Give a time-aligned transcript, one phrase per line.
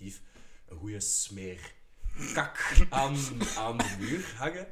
[0.00, 0.22] effectief
[0.68, 1.72] een goede smeer
[2.34, 2.58] kak
[2.90, 3.16] aan,
[3.56, 4.66] aan de muur hangen.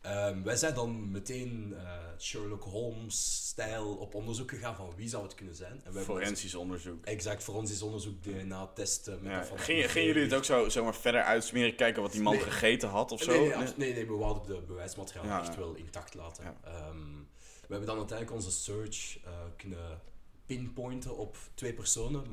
[0.00, 5.34] Ehm, wij zijn dan meteen eh, Sherlock Holmes-stijl op onderzoek gegaan van wie zou het
[5.34, 5.80] kunnen zijn.
[5.84, 7.04] En Forensisch onderzoek.
[7.04, 9.22] exact, forensisch onderzoek, DNA-testen.
[9.22, 9.38] met Ja.
[9.38, 12.22] dat van dat Gingen gingen jullie het ook zo zomaar verder uitsmeren, kijken wat die
[12.22, 12.42] man Nee.
[12.42, 13.30] gegeten had of zo?
[13.30, 15.58] Nee, nee, abs- nee, nee, we wouden de bewijsmateriaal Ja, echt ja.
[15.58, 16.44] wel intact laten.
[16.44, 16.56] Ja.
[16.64, 17.12] Ehm,
[17.60, 20.00] we hebben dan uiteindelijk onze search eh, kunnen
[20.46, 22.24] pinpointen op twee personen,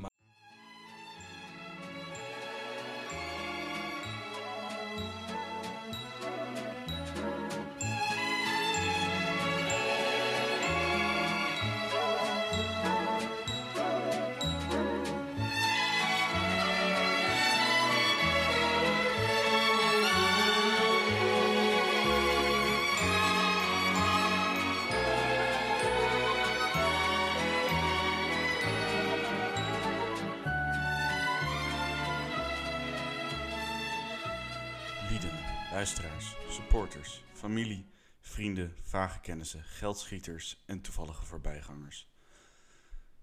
[39.22, 42.08] vrienden, vage kennissen, geldschieters en toevallige voorbijgangers.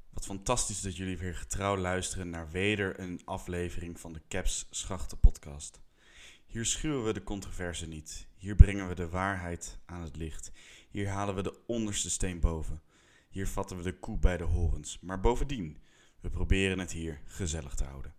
[0.09, 5.19] Wat fantastisch dat jullie weer getrouw luisteren naar weder een aflevering van de Caps Schachten
[5.19, 5.81] podcast.
[6.45, 8.27] Hier schuwen we de controverse niet.
[8.37, 10.51] Hier brengen we de waarheid aan het licht.
[10.89, 12.81] Hier halen we de onderste steen boven.
[13.29, 14.99] Hier vatten we de koe bij de horens.
[14.99, 15.77] Maar bovendien,
[16.21, 18.18] we proberen het hier gezellig te houden.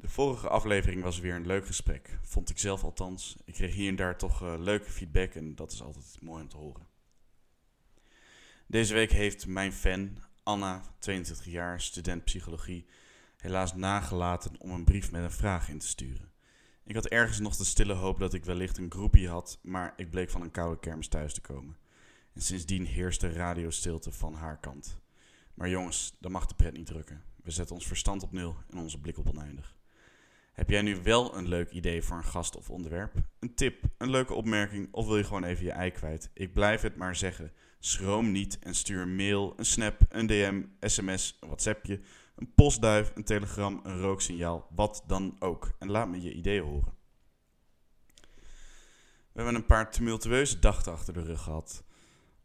[0.00, 2.18] De vorige aflevering was weer een leuk gesprek.
[2.22, 3.36] Vond ik zelf althans.
[3.44, 6.48] Ik kreeg hier en daar toch eh, leuke feedback en dat is altijd mooi om
[6.48, 6.86] te horen.
[8.66, 12.86] Deze week heeft mijn fan, Anna, 22 jaar, student psychologie,
[13.36, 16.32] helaas nagelaten om een brief met een vraag in te sturen.
[16.84, 20.10] Ik had ergens nog de stille hoop dat ik wellicht een groepie had, maar ik
[20.10, 21.76] bleek van een koude kermis thuis te komen.
[22.32, 24.98] En sindsdien heerste radiostilte van haar kant.
[25.54, 27.24] Maar jongens, dan mag de pret niet drukken.
[27.42, 29.78] We zetten ons verstand op nul en onze blik op oneindig.
[30.60, 33.14] Heb jij nu wel een leuk idee voor een gast of onderwerp?
[33.38, 36.30] Een tip, een leuke opmerking of wil je gewoon even je ei kwijt?
[36.34, 37.52] Ik blijf het maar zeggen.
[37.78, 42.00] Schroom niet en stuur een mail, een snap, een DM, sms, een whatsappje,
[42.36, 45.72] een postduif, een telegram, een rooksignaal, wat dan ook.
[45.78, 46.94] En laat me je ideeën horen.
[49.32, 51.84] We hebben een paar tumultueuze dagen achter de rug gehad.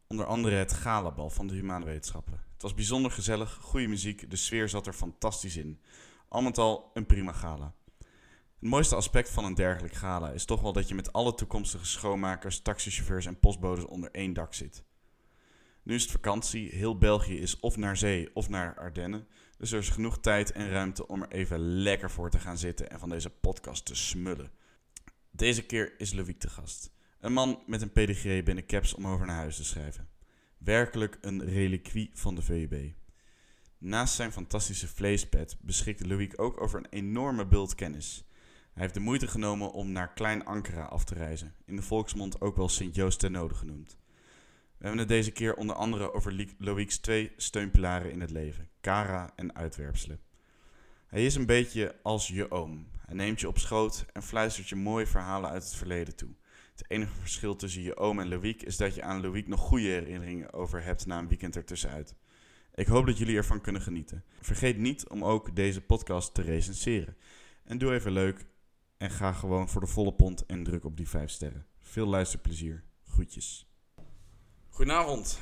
[0.06, 2.40] Onder andere het galabal van de humane wetenschappen.
[2.52, 5.80] Het was bijzonder gezellig, goede muziek, de sfeer zat er fantastisch in.
[6.28, 7.74] Al met al een prima gala.
[8.60, 11.86] Het mooiste aspect van een dergelijk gala is toch wel dat je met alle toekomstige
[11.86, 14.84] schoonmakers, taxichauffeurs en postbodes onder één dak zit.
[15.82, 19.78] Nu is het vakantie, heel België is of naar zee of naar Ardennen, dus er
[19.78, 23.08] is genoeg tijd en ruimte om er even lekker voor te gaan zitten en van
[23.08, 24.50] deze podcast te smullen.
[25.30, 26.90] Deze keer is Loïc te gast.
[27.20, 30.08] Een man met een pedigree binnen caps om over naar huis te schrijven.
[30.58, 32.94] Werkelijk een reliquie van de VUB.
[33.78, 38.28] Naast zijn fantastische vleespet beschikt Loïc ook over een enorme bult kennis.
[38.76, 42.40] Hij heeft de moeite genomen om naar Klein Ankara af te reizen, in de volksmond
[42.40, 43.96] ook wel Sint-Joost ten Node genoemd.
[44.78, 49.32] We hebben het deze keer onder andere over Loïc's twee steunpilaren in het leven, Kara
[49.36, 50.20] en uitwerpselen.
[51.06, 52.86] Hij is een beetje als je oom.
[52.98, 56.30] Hij neemt je op schoot en fluistert je mooie verhalen uit het verleden toe.
[56.72, 59.88] Het enige verschil tussen je oom en Loïc is dat je aan Loïc nog goede
[59.88, 62.14] herinneringen over hebt na een weekend ertussenuit.
[62.74, 64.24] Ik hoop dat jullie ervan kunnen genieten.
[64.40, 67.16] Vergeet niet om ook deze podcast te recenseren.
[67.64, 68.46] En doe even leuk
[68.96, 71.66] en ga gewoon voor de volle pond en druk op die 5 sterren.
[71.80, 72.84] Veel luisterplezier.
[73.08, 73.66] Groetjes.
[74.68, 75.38] Goedenavond.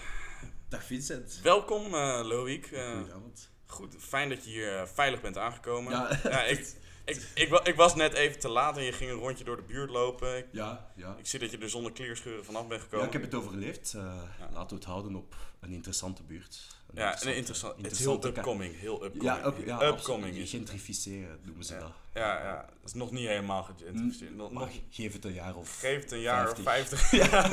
[0.69, 1.41] Dag Vincent.
[1.43, 2.71] Welkom uh, Loïc.
[2.71, 3.51] Uh, Goedenavond.
[3.67, 5.93] goed, fijn dat je hier uh, veilig bent aangekomen.
[5.93, 6.43] Ja.
[6.45, 9.45] ik, ik, ik, wa- ik was net even te laat en je ging een rondje
[9.45, 10.37] door de buurt lopen.
[10.37, 11.17] Ik, Ja, ja.
[11.19, 13.07] ik zie dat je er zonder kleerscheuren vanaf bent Ja, gekomen.
[13.07, 13.93] ik heb het overleefd.
[13.97, 14.03] Uh,
[14.39, 14.49] Ja.
[14.53, 16.77] Laten we het houden op een interessante buurt.
[16.95, 17.77] Ja, een interessant.
[17.83, 18.81] Het is heel interessante upcoming.
[18.81, 19.23] Heel upcoming.
[19.23, 20.51] Ja, up, ja upcoming is.
[20.51, 21.81] Gentrificeren noemen ze Ja.
[21.81, 21.93] dat.
[22.15, 22.57] Ja, ja.
[22.57, 24.35] Dat is nog niet helemaal gegentrificeerd.
[24.37, 25.79] Nog, Maar nog, geef het een jaar of...
[25.79, 27.01] geef het een jaar of 50.
[27.01, 27.51] 50 jaar.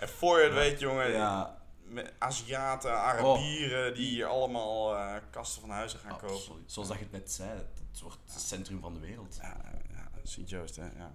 [0.00, 5.60] en voor je het weet, jongen, Ja, met Aziaten, Arabieren, die hier allemaal eh, kasten
[5.60, 6.62] van huizen gaan kopen.
[6.66, 7.50] Zoals dat je het net zei,
[7.90, 9.38] het wordt het centrum van de wereld.
[9.42, 9.56] Ja,
[9.90, 10.82] ja Sint-Joost, hè.
[10.84, 11.14] Ja.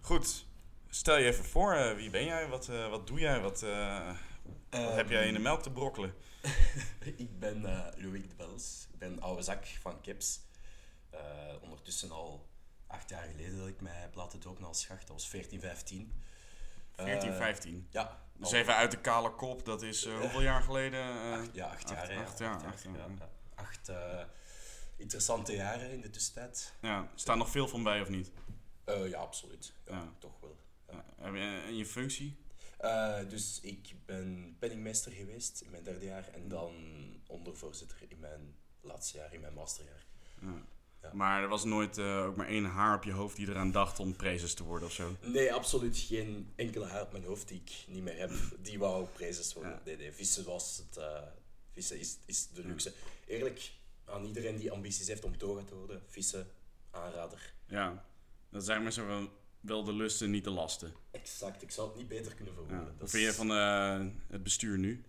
[0.00, 0.44] Goed,
[0.88, 2.48] stel je even voor, eh, wie ben jij?
[2.48, 3.40] Wat, eh, wat doe jij?
[3.40, 3.64] Wat,
[4.70, 6.14] wat heb jij in de melk te brokkelen?
[7.16, 8.86] ik ben eh Loïc de Bels.
[8.92, 10.40] Ik ben oude zak van Kips.
[11.10, 11.20] Eh,
[11.60, 12.48] ondertussen al
[12.86, 15.00] acht jaar geleden dat ik mij heb laten dopen als schacht.
[15.06, 16.12] Dat was 14, 15.
[16.96, 17.86] 14, Eh, 15.
[17.90, 18.20] Ja.
[18.36, 21.32] Dus al- even uit de kale kop, dat is hoeveel jaar geleden?
[21.32, 21.98] Acht, ja, acht jaar.
[21.98, 23.14] acht- jaar, Acht, acht jaar, ja, ja.
[23.18, 23.30] ja.
[23.54, 23.90] Acht,
[24.96, 26.74] interessante jaren in de tussentijd.
[26.80, 28.30] ja, staat nog veel van bij of niet?
[28.86, 29.72] Ja, absoluut.
[29.86, 30.12] Ja, Ja.
[30.18, 30.56] toch wel.
[30.90, 31.04] Ja.
[31.20, 32.41] Heb je en je functie?
[32.82, 36.74] Eh, dus ik ben penningmeester geweest in mijn derde jaar en dan
[37.26, 40.06] ondervoorzitter in mijn laatste jaar, in mijn masterjaar.
[40.40, 40.62] Ja.
[41.02, 41.10] Ja.
[41.12, 43.98] Maar er was nooit eh, ook maar één haar op je hoofd die eraan dacht
[43.98, 45.16] om prezes te worden of zo.
[45.20, 48.30] Nee, absoluut geen enkele haar op mijn hoofd die ik niet meer heb.
[48.62, 49.72] Die wou prezes worden.
[49.72, 49.80] Ja.
[49.84, 50.96] Nee, nee, vissen was het...
[50.96, 51.22] eh,
[51.72, 52.92] vissen is, is de luxe.
[53.26, 53.72] Eerlijk,
[54.04, 56.46] aan iedereen die ambities heeft om toga te worden, vissen,
[56.90, 57.52] aanrader.
[57.66, 58.04] Ja,
[58.48, 59.28] dat zijn maar zo wel,
[59.62, 60.92] wel de lusten, niet de lasten.
[61.10, 62.60] Exact, ik zou het niet beter kunnen Ja.
[62.60, 62.86] verwoorden.
[62.90, 65.04] Wat Dat vind je van eh, het bestuur nu?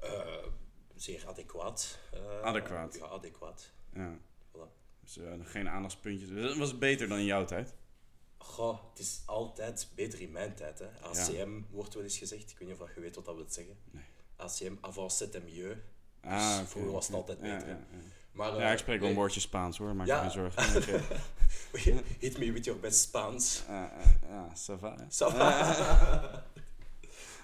[0.00, 0.36] Eh,
[0.94, 1.98] zeer adequaat.
[2.12, 2.94] eh, Adequaat.
[2.94, 3.70] Ja, adequaat.
[3.94, 4.18] Ja.
[4.52, 4.68] Voilà.
[5.02, 6.28] Dus geen aandachtspuntjes.
[6.42, 7.74] Dat was beter dan in jouw tijd.
[8.38, 10.78] Goh, het is altijd beter in mijn tijd.
[10.78, 10.86] Hè.
[11.02, 12.50] ACM wordt wel eens gezegd.
[12.50, 13.76] Ik weet niet of je weet wat dat wil zeggen.
[13.90, 14.02] Nee.
[14.36, 15.76] ACM, avant c'est mieux.
[16.26, 17.78] Ah, Dus vroeger was het altijd beter, Ja.
[18.32, 20.82] Maar, Ja, eh, ik spreek wel een woordje Spaans hoor, maak je geen zorgen.
[22.18, 23.62] Hit me with your best Spaans.
[23.68, 23.88] Ah, ah,
[24.28, 25.04] Ja, ça va, hè?
[25.04, 26.44] Ça va?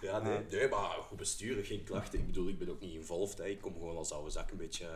[0.07, 2.19] ja, nee, nee, maar goed besturen, geen klachten.
[2.19, 3.39] Ik bedoel, ik ben ook niet involved.
[3.39, 3.45] Hè.
[3.47, 4.95] Ik kom gewoon als oude zak een beetje eh,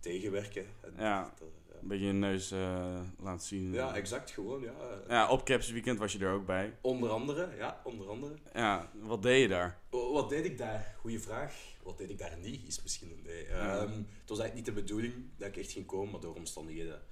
[0.00, 0.66] tegenwerken.
[0.80, 1.22] En Ja.
[1.22, 1.46] dat, eh,
[1.82, 3.72] Een beetje je neus eh, laten zien.
[3.72, 4.72] ja, exact, gewoon, ja.
[5.08, 6.76] Ja, op Caps Weekend was je er ook bij.
[6.80, 8.34] Onder andere, ja, onder andere.
[8.54, 9.80] Ja, wat deed je daar?
[9.90, 10.94] Wat deed ik daar?
[11.00, 11.54] Goeie vraag.
[11.82, 12.66] Wat deed ik daar niet?
[12.66, 13.46] Is misschien een nee.
[13.46, 13.76] Ja.
[13.76, 17.02] Ehm, het was eigenlijk niet de bedoeling dat ik echt ging komen, maar door omstandigheden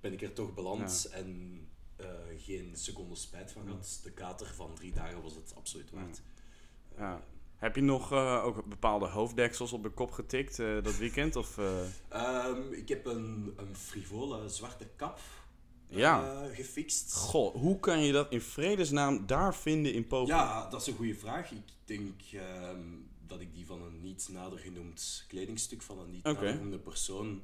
[0.00, 1.60] ben ik er toch beland en
[1.96, 2.06] eh,
[2.36, 4.00] geen seconde spijt van gehad.
[4.02, 6.22] De kater van drie dagen was het absoluut waard.
[6.96, 7.22] Ja.
[7.58, 11.36] Heb je nog eh, ook bepaalde hoofddeksels op de kop getikt eh, dat weekend?
[11.36, 15.20] Of, eh, Ehm, ik heb een, een frivole zwarte kap
[15.88, 16.44] Ja.
[16.52, 17.14] gefixt.
[17.14, 20.26] Goh, hoe kan je dat in vredesnaam daar vinden in Polen?
[20.26, 21.50] Ja, dat is een goede vraag.
[21.50, 22.82] Ik denk ehm,
[23.26, 27.42] dat ik die van een niet nader genoemd kledingstuk van een niet nader genoemde persoon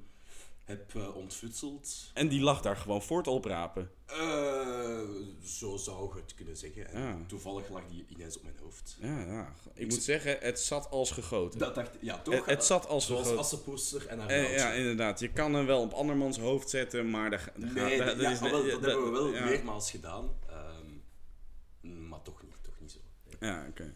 [0.71, 2.11] heb eh, ontfutseld.
[2.15, 3.91] En die lag daar gewoon voor te oprapen.
[4.07, 5.01] Eh,
[5.45, 6.89] zo zou je het kunnen zeggen.
[6.89, 7.19] En Ja.
[7.27, 8.97] toevallig lag die ineens op mijn hoofd.
[9.01, 9.53] Ja, ja.
[9.75, 11.59] Ik moet zeggen, het zat als gegoten.
[11.59, 12.35] Dat dacht ja, toch?
[12.35, 13.45] het, het zat als Zoals gegoten.
[13.45, 15.21] Assepoester en haar Eh, ja, inderdaad.
[15.21, 17.31] Je kan hem wel op andermans hoofd zetten, maar...
[17.31, 20.31] daar- daar Nee, gaat- dat, dat ja, is- wel, dat hebben we wel meermaals gedaan.
[20.49, 22.99] Ehm, maar toch niet, toch niet zo.
[23.25, 23.51] Nee.
[23.51, 23.95] Ja, oké.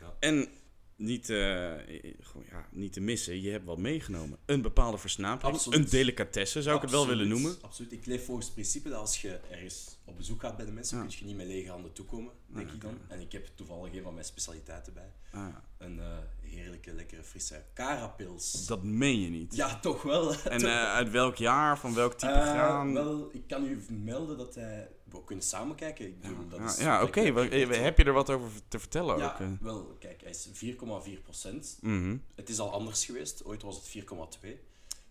[0.00, 0.14] Ja.
[0.20, 0.48] En
[0.96, 4.38] niet, gewoon, ja, niet te missen, je hebt wat meegenomen.
[4.46, 5.78] Een bepaalde versnapering, Absoluut.
[5.78, 7.56] een delicatesse zou ik het wel willen noemen.
[7.60, 7.92] Absoluut.
[7.92, 10.98] Ik leef volgens het principe dat als je ergens op bezoek gaat bij de mensen,
[10.98, 11.04] Ja.
[11.04, 12.98] kun je niet met lege handen toekomen, denk Ja, ik dan.
[13.08, 15.12] En ik heb toevallig een van mijn specialiteiten bij.
[15.32, 15.46] Ah,
[15.78, 16.06] Een eh,
[16.40, 18.66] heerlijke, lekkere, frisse Carapils.
[18.66, 19.54] dat meen je niet.
[19.56, 20.34] Ja, toch wel.
[20.34, 22.94] En eh, uit welk jaar, van welk type graan?
[22.94, 24.88] wel, ik kan u melden dat hij...
[25.20, 26.06] We kunnen samen kijken.
[26.06, 27.20] Ik bedoel, dat ja, is ja, oké.
[27.20, 27.80] heb eh.
[27.82, 29.40] Heb je er wat over te vertellen Ja, ook?
[29.40, 29.46] eh?
[29.60, 31.78] wel, kijk, hij is 4,4 procent.
[31.80, 32.16] Mhm.
[32.34, 33.44] Het is al anders geweest.
[33.44, 34.60] Ooit was het 4,2.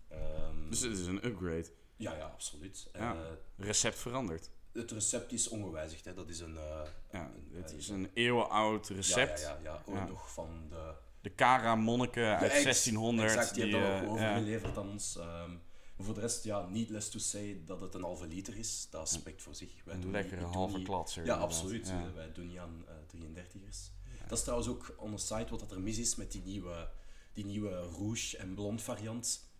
[0.08, 1.66] Ehm, Dus het is een upgrade.
[1.96, 2.90] ja, ja, absoluut.
[2.92, 3.12] Ja.
[3.14, 3.20] Eh,
[3.66, 4.50] Recept veranderd.
[4.72, 6.04] het recept is ongewijzigd.
[6.04, 6.14] Hè.
[6.14, 6.54] Dat is een...
[7.12, 9.40] Ja, een- het is een eeuwenoud recept.
[9.40, 10.06] Ja, ja, ja, ja.
[10.06, 10.92] Nog van de...
[11.20, 13.28] De Kara-monniken uit ex- 1600.
[13.28, 15.16] Exact, die, die, hebben dat ook overgeleverd aan ons.
[15.18, 15.50] Ehm,
[15.96, 18.86] maar voor de rest, ja, needless to say dat het een halve liter is.
[18.90, 19.84] Dat spreekt voor zich.
[19.84, 21.24] Wij Een doen lekkere niet- halve niet- klatser.
[21.24, 21.86] Ja, absoluut.
[21.88, 22.12] Ja.
[22.12, 23.90] Wij doen niet aan eh 33ers.
[24.28, 26.90] Dat is trouwens ook on the site wat dat er mis is met die nieuwe,
[27.32, 29.52] die nieuwe rouge en blond variant.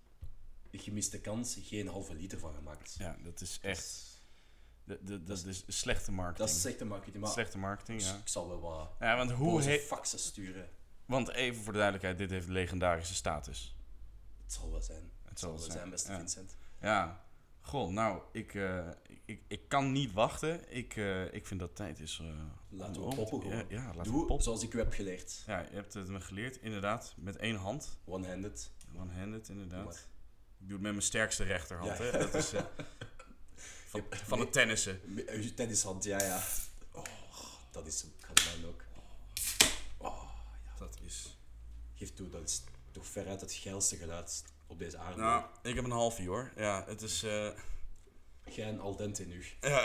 [0.72, 2.94] Gemiste kans, geen halve liter van gemaakt.
[2.98, 4.02] Ja, dat is echt...
[4.84, 6.46] de- de- Dat is slechte marketing.
[6.48, 7.22] Dat is slechte marketing.
[7.22, 8.14] Maar Slechte marketing, ja.
[8.16, 10.68] ik zal wel wat Ja, want hoe he- faxen sturen.
[11.06, 13.76] Want even voor de duidelijkheid, dit heeft legendarische status.
[14.42, 15.10] Het zal wel zijn.
[15.34, 16.12] Het zal zijn, beste.
[16.14, 16.56] Vincent.
[16.80, 17.24] Ja,
[17.60, 18.88] goh, nou, ik, eh,
[19.24, 20.72] ik, ik, kan niet wachten.
[20.76, 22.18] Ik, eh, ik vind dat tijd is...
[22.22, 22.26] eh,
[22.68, 23.56] Laten we poppen gewoon.
[23.56, 24.44] Ja, ja laten we Doe poppen.
[24.44, 25.42] zoals ik u heb geleerd.
[25.46, 27.14] Ja, je hebt het me geleerd, inderdaad.
[27.16, 27.98] Met één hand.
[28.04, 28.70] One-handed.
[28.96, 29.94] One-handed, inderdaad.
[30.58, 32.04] Ik doe het met mijn sterkste rechterhand, Ja.
[32.04, 32.10] hè.
[32.18, 32.52] Dat is...
[33.90, 35.00] van, van het tennissen.
[35.54, 36.42] Tennishand, ja, ja.
[36.92, 37.02] Oh,
[37.70, 38.12] dat is hem.
[38.20, 38.84] Kan ook.
[39.96, 40.22] Oh,
[40.64, 40.74] ja.
[40.78, 41.38] Dat is...
[41.94, 45.20] Geef toe, dat is toch veruit het geilste geluid op deze aarde.
[45.20, 46.52] Nou, ik heb een halfje hoor.
[46.56, 47.22] Ja, het is...
[47.22, 47.48] eh,
[48.48, 49.44] Jij en al dente nu.
[49.60, 49.84] ja.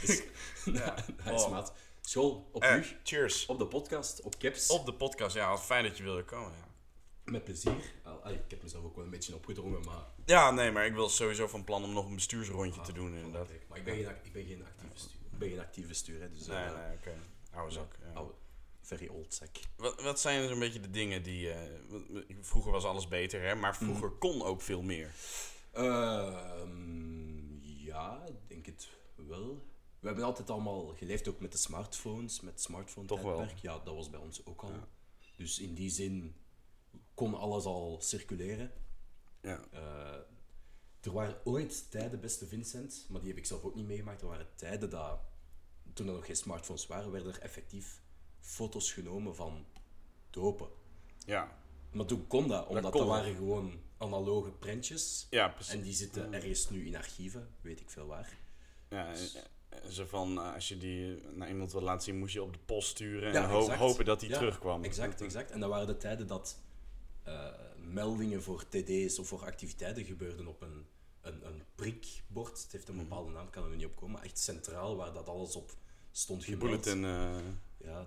[0.00, 0.24] Nice.
[0.64, 0.94] ja.
[1.24, 1.50] nice, Oh.
[1.50, 1.72] maat.
[2.00, 2.84] School, op Eh, u.
[3.02, 3.46] cheers.
[3.46, 4.68] Op de podcast, op Caps.
[4.70, 5.58] Op de podcast, ja.
[5.58, 6.62] Fijn dat je wilde komen, ja.
[7.32, 7.74] Met plezier.
[8.02, 10.04] Allee, ik heb mezelf ook wel een beetje opgedrongen, maar...
[10.24, 13.48] Ja, nee, maar ik wil sowieso van plan om nog een bestuursrondje te doen, inderdaad.
[13.68, 15.20] Maar ik ben geen, ik ben geen actieve stuur.
[15.32, 16.46] Ik ben geen actieve stuur, hè, dus...
[16.46, 17.12] Nee, eh, nee, oké.
[17.52, 17.96] Oude zak.
[18.02, 18.12] Ja.
[18.14, 18.34] oude-
[18.84, 19.50] very old zak.
[19.76, 21.50] Wat, wat zijn zo'n beetje de dingen die...
[21.50, 23.54] eh, vroeger was alles beter, hè?
[23.54, 25.14] Maar vroeger kon ook veel meer.
[25.72, 29.72] Ehm, ja, ik denk het wel.
[30.00, 33.46] We hebben altijd allemaal geleefd ook met de smartphones, met smartphone Toch wel.
[33.62, 34.72] Ja, dat was bij ons ook al.
[35.36, 36.34] Dus in die zin
[37.14, 38.72] kon alles al circuleren.
[39.40, 39.64] Ja.
[39.70, 40.20] Eh,
[41.00, 44.20] er waren ooit tijden, beste Vincent, maar die heb ik zelf ook niet meegemaakt.
[44.20, 45.18] Er waren tijden dat,
[45.92, 48.02] toen er nog geen smartphones waren, werden er effectief
[48.44, 49.64] foto's genomen van
[50.30, 50.68] dopen.
[51.26, 51.58] Ja.
[51.92, 55.26] Maar toen kon dat, omdat kon dat waren gewoon analoge prentjes.
[55.30, 55.74] Ja, precies.
[55.74, 58.38] En die zitten ergens nu in archieven, weet ik veel waar.
[58.90, 59.28] Ja, en-
[59.68, 62.52] en zo van, eh, als je die naar iemand wil laten zien, moest je op
[62.52, 63.78] de post sturen Ja, en ho- exact.
[63.78, 64.84] hopen dat die Ja, terugkwam.
[64.84, 65.50] Exact, exact.
[65.50, 66.58] En dat waren de tijden dat
[67.22, 67.46] eh,
[67.78, 70.86] meldingen voor TD's of voor activiteiten gebeurden op een,
[71.20, 72.62] een, een prikbord.
[72.62, 73.04] Het heeft een Mhm.
[73.04, 74.12] bepaalde naam, kan er niet op komen.
[74.14, 75.76] Maar echt centraal, waar dat alles op
[76.16, 76.82] stond Die gemeld.
[76.84, 77.36] bulletin eh
[77.78, 78.04] Ja,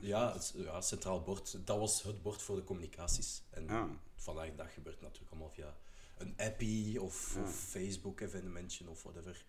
[0.00, 0.32] ja.
[0.32, 1.66] Het ja, centraal bord.
[1.66, 3.42] Dat was het bord voor de communicaties.
[3.50, 3.88] En Ja.
[4.16, 5.76] vandaag de dag gebeurt het natuurlijk allemaal via
[6.18, 9.44] een appie of, of Facebook-evenementje of whatever.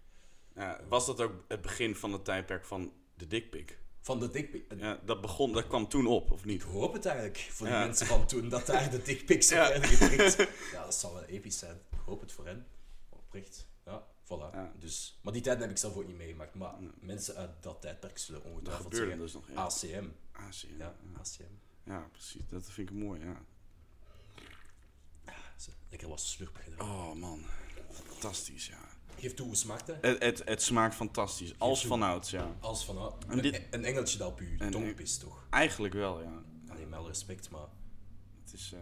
[0.88, 3.80] Was dat ook het begin van het tijdperk van de dickpic?
[4.02, 4.74] Van de dickpic.
[4.78, 6.64] Ja, dat begon, dat kwam toen op, of Ik niet?
[6.64, 10.38] hoop het eigenlijk voor die mensen van toen dat daar de dickpics op werden geprikt.
[10.74, 11.76] Ja, dat zal wel episch zijn.
[11.92, 12.68] Ik hoop het voor hen.
[13.10, 13.68] Oprecht.
[13.86, 14.54] Ja, voilà.
[14.54, 14.72] Ja.
[14.80, 16.54] Dus, maar die tijd heb ik zelf ook niet meegemaakt.
[16.56, 19.48] Maar mensen uit dat tijdperk zullen Dat ongetwijfeld zeggen dus nog.
[19.50, 20.08] Ja, ACM.
[20.32, 20.96] ACM, Ja.
[21.20, 21.44] ACM.
[21.84, 22.42] Ja, precies.
[22.50, 23.42] Dat vind ik mooi, ja.
[25.90, 26.90] Lekker wat slurp gedaan.
[26.90, 27.44] Oh man,
[27.92, 28.80] fantastisch, ja.
[29.20, 30.02] Geef toe, hoe smaakt het?
[30.02, 31.90] Het, het, het smaakt fantastisch, als toe.
[31.90, 32.56] vanouds, ja.
[32.60, 35.48] Als van, ah, En een, dit- een engeltje dat op je tong pist, toch?
[35.50, 36.44] Eigenlijk wel, ja.
[36.70, 37.68] Alleen met alle respect, maar...
[38.44, 38.80] Het is, eh,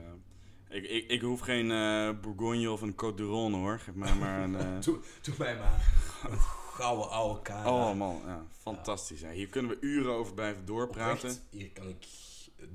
[0.74, 3.80] ik, ik, ik hoef geen eh, Bourgogne of een Côte hoor.
[3.80, 4.56] Geef mij maar een...
[4.56, 5.94] eh, Doe, doe mij maar
[6.30, 6.39] een
[6.74, 7.68] gouden oude kaart.
[7.68, 9.20] Oh man, ja, fantastisch.
[9.20, 9.30] Ja.
[9.30, 11.38] Hier kunnen we uren over blijven doorpraten.
[11.50, 12.06] Hier kan ik...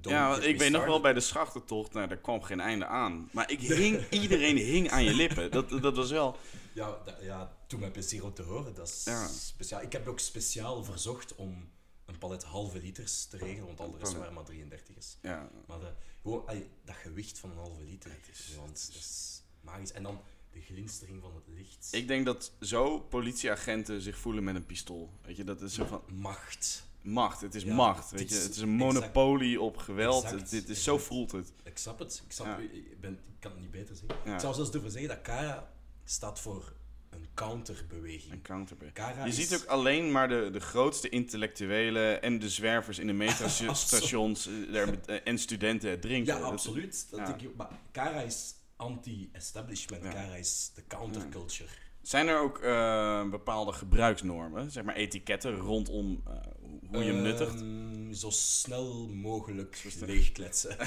[0.03, 3.29] Ja, want ik weet nog wel bij de schachtentocht, nou, daar kwam geen einde aan.
[3.33, 5.51] Maar ik hing, iedereen hing aan je lippen.
[5.51, 6.37] Dat, dat was wel...
[6.73, 8.75] Ja, ja, doe mij plezier om te horen.
[8.75, 9.27] Dat is Ja.
[9.27, 9.83] speciaal.
[9.83, 11.69] Ik heb ook speciaal verzocht om
[12.09, 14.19] een palet halve liters te regelen, want al de rest Oh.
[14.19, 15.17] waren maar 33 is.
[15.23, 18.11] Ja, Maar de, gewoon, allee, dat gewicht van een halve liter,
[18.57, 19.93] want dat is magisch.
[19.93, 20.21] En dan
[20.53, 21.89] de glinstering van het licht.
[21.91, 25.11] ik denk dat zo politieagenten zich voelen met een pistool.
[25.23, 26.87] Weet je, dat is zo van Macht.
[27.03, 27.41] macht.
[27.41, 28.37] Het is Ja, macht, het weet je.
[28.37, 30.25] is Het is een exact- monopolie op geweld.
[30.25, 31.53] exact, dit is, zo voelt het.
[31.65, 32.23] Ik snap het.
[32.25, 32.57] Ik, snap, Ja.
[32.59, 34.19] ik, ben, ik kan het niet beter zeggen.
[34.25, 34.35] Ja.
[34.35, 35.73] Ik zou zelfs durven zeggen dat Kara
[36.05, 36.73] staat voor
[37.11, 38.33] een counterbeweging.
[38.33, 38.93] Een counterbe.
[38.93, 43.07] Kara Je is- ziet ook alleen maar de, de grootste intellectuelen en de zwervers in
[43.07, 46.39] de metrostations eh, eh, en studenten het drinken.
[46.39, 47.07] Ja, absoluut.
[47.11, 47.27] Dat ja.
[47.27, 50.03] denk ik, maar Kara is anti-establishment.
[50.03, 50.11] Ja.
[50.11, 51.69] Kara is de counterculture.
[52.03, 56.23] Zijn er ook eh, bepaalde gebruiksnormen, zeg maar etiketten rondom
[56.91, 57.65] hoe je hem nuttigt?
[58.21, 60.77] Zo snel mogelijk leegkletsen.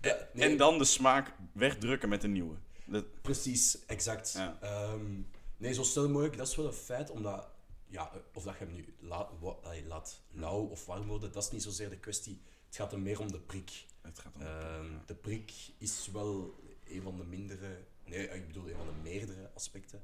[0.00, 2.54] Nee, En dan de smaak wegdrukken met een nieuwe.
[2.90, 4.32] Dat, Precies, exact.
[4.32, 4.58] Ja.
[4.60, 5.20] Ehm,
[5.56, 7.48] nee, zo snel mogelijk, dat is wel een feit, omdat...
[7.86, 11.42] Ja, of dat je hem nu la- wa- allee, laat lauw of warm worden, dat
[11.44, 12.40] is niet zozeer de kwestie.
[12.66, 13.84] Het gaat er meer om de prik.
[14.00, 14.42] het gaat om.
[14.42, 16.54] Ehm, de prik is wel
[16.88, 17.78] een van de mindere...
[18.04, 20.00] Nee, ik bedoel een van de meerdere aspecten.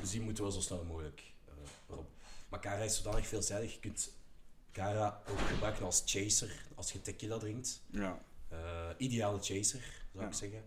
[0.00, 1.52] Dus die moeten we zo snel mogelijk eh,
[1.90, 2.08] erop.
[2.48, 3.72] Maar Kara is zodanig veelzijdig.
[3.74, 4.12] Je kunt
[4.72, 7.82] Kara ook gebruiken als chaser, als je tequila drinkt.
[7.90, 8.22] ja.
[8.48, 9.80] Eh, ideale chaser,
[10.12, 10.26] zou Ja.
[10.26, 10.64] ik zeggen.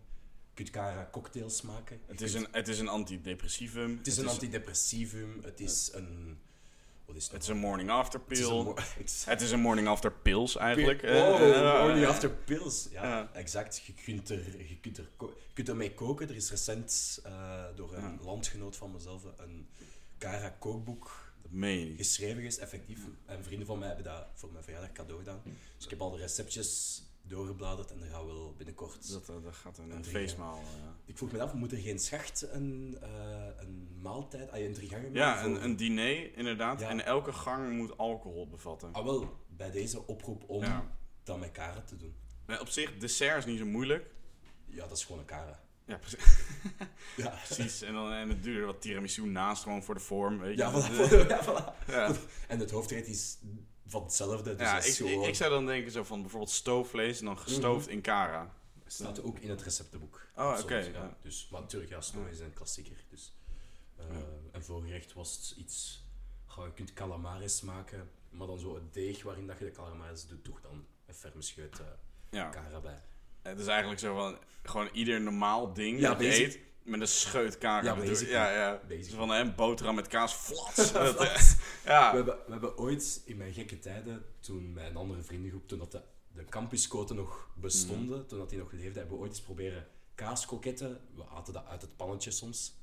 [0.70, 2.00] Kara cocktails maken.
[2.06, 3.98] Je Het, is kunt- een, het is een antidepressivum.
[3.98, 6.40] het is een antidepressivum, het is een...
[7.06, 7.34] Wat is het?
[7.34, 8.64] Het is een morning after Het is een pill.
[8.64, 8.76] mo-.
[9.32, 11.02] Het is een morning after pills eigenlijk.
[11.04, 12.88] Oh, Eh, eh, after pills.
[12.92, 13.30] Ja, Ja.
[13.34, 13.82] exact.
[13.86, 16.30] Je kunt, er, je, kunt er, je kunt ermee koken.
[16.30, 17.22] Er is recent
[17.76, 19.68] door een landgenoot van mezelf een
[20.18, 21.34] Kara kookboek
[21.98, 23.00] geschreven geweest, effectief.
[23.26, 25.42] En vrienden van mij hebben dat voor mijn verjaardag cadeau gedaan.
[25.76, 29.12] Dus ik heb al de receptjes doorgebladerd en er gaat wel binnenkort...
[29.12, 30.58] Dat, eh, dat gaat een, Een feestmaal.
[30.58, 30.64] eh.
[31.06, 33.10] Ik vroeg me af, moet er geen schacht een, eh,
[33.60, 36.80] een maaltijd, ah, een drie gangen Ja, een, een diner inderdaad.
[36.80, 36.90] Ja.
[36.90, 38.94] En elke gang moet alcohol bevatten.
[38.94, 40.98] Ah, wel, bij deze oproep om Ja.
[41.24, 42.16] dat met Kara te doen.
[42.46, 44.06] Maar op zich, dessert is niet zo moeilijk.
[44.66, 45.60] Ja, dat is gewoon een Kara.
[45.86, 46.20] Ja, precies.
[47.18, 47.82] Ja, precies.
[47.82, 50.40] En dan en het duurde wat tiramisu naast gewoon voor de vorm.
[50.40, 50.64] Weet je.
[50.64, 51.88] ja, Dat, voilà, ja, voilà.
[51.88, 52.12] ja.
[52.48, 53.38] En het hoofdgerecht is
[53.92, 54.56] van hetzelfde.
[54.56, 58.02] Dus Ja, ik, ik, zou dan denken zo van bijvoorbeeld stoofvlees en dan gestoofd in
[58.02, 58.54] Cara.
[58.88, 60.22] staat ook in het receptenboek.
[60.36, 61.18] Oh, oké, ja.
[61.22, 61.98] Dus, maar natuurlijk, ja,
[62.30, 63.06] is een klassieker.
[63.10, 63.34] Dus,
[63.98, 64.06] eh,
[64.52, 66.06] En voorgerecht was het iets...
[66.46, 70.28] Goh, je kunt calamares maken, maar dan zo het deeg waarin dat je de calamares
[70.28, 71.86] doet, toch dan een ferme scheut eh
[72.30, 72.80] Ja.
[72.82, 73.02] Bij.
[73.42, 77.08] Het is eigenlijk zo van gewoon ieder normaal ding Ja, dat je eet met een
[77.08, 77.58] scheut.
[77.60, 77.82] Ja,
[78.28, 78.82] ja, ja.
[79.16, 80.92] Van een boterham met kaas, flats.
[80.94, 82.14] Eh, We, ja.
[82.16, 86.02] hebben, we hebben ooit in mijn gekke tijden, toen mijn andere vriendengroep, toen dat de,
[86.34, 88.28] de campuscoten nog bestonden, Mhm.
[88.28, 91.82] toen dat die nog leefden, hebben we ooit eens proberen kaaskoketten, we aten dat uit
[91.82, 92.74] het pannetje soms,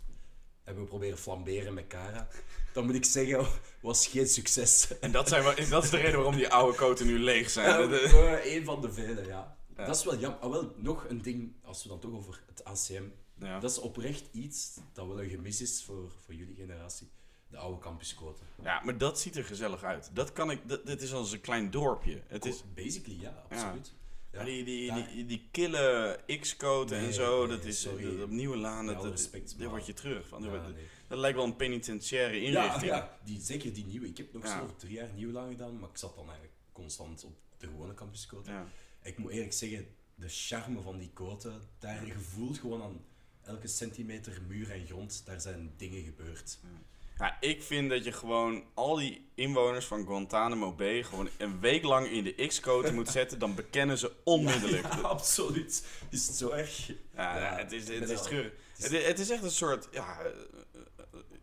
[0.64, 2.28] hebben we proberen flamberen met Cara.
[2.72, 3.46] Dan moet ik zeggen,
[3.80, 4.98] was geen succes.
[5.00, 7.92] En dat, zijn we, dat is de reden waarom die oude koten nu leeg zijn.
[8.44, 9.56] Eén van de vele, ja.
[9.76, 9.86] Ja.
[9.86, 10.40] Dat is wel jammer.
[10.40, 13.02] Ah, wel, nog een ding, als we dan toch over het ACM...
[13.40, 13.60] ja.
[13.60, 17.08] Dat is oprecht iets dat wel een gemis is voor, voor jullie generatie.
[17.50, 18.46] De oude campuscoten.
[18.62, 20.10] ja, maar dat ziet er gezellig uit.
[20.12, 22.22] Dat kan ik, dat, dit is als een klein dorpje.
[22.26, 23.92] Het is, Basically, ja, absoluut.
[24.44, 28.22] Die, die, daar- die, die kille X-code en zo, nee, dat is sorry.
[28.22, 30.28] op nieuwe laan, Met dat, respect, daar word je terug.
[30.28, 30.66] Van, Ja,
[31.08, 32.82] dat, lijkt wel een penitentiaire inrichting.
[32.84, 34.06] ja, die, zeker die nieuwe.
[34.06, 34.58] Ik heb nog Ja.
[34.58, 37.94] zo drie jaar nieuw lang gedaan, maar ik zat dan eigenlijk constant op de gewone
[37.94, 38.50] campusquote.
[39.02, 43.00] Ik moet eerlijk zeggen, de charme van die quote, daar je voelt gewoon aan
[43.48, 46.58] elke centimeter muur en grond, daar zijn dingen gebeurd.
[47.18, 51.82] Ja, ik vind dat je gewoon al die inwoners van Guantanamo Bay gewoon een week
[51.82, 54.82] lang in de X-code moet zetten, dan bekennen ze onmiddellijk.
[54.92, 55.86] Ja, absoluut.
[56.10, 56.86] Is het zo erg?
[57.14, 59.88] Ja, Ja, het is, het is het is- Het is, het is echt een soort,
[59.92, 60.18] ja,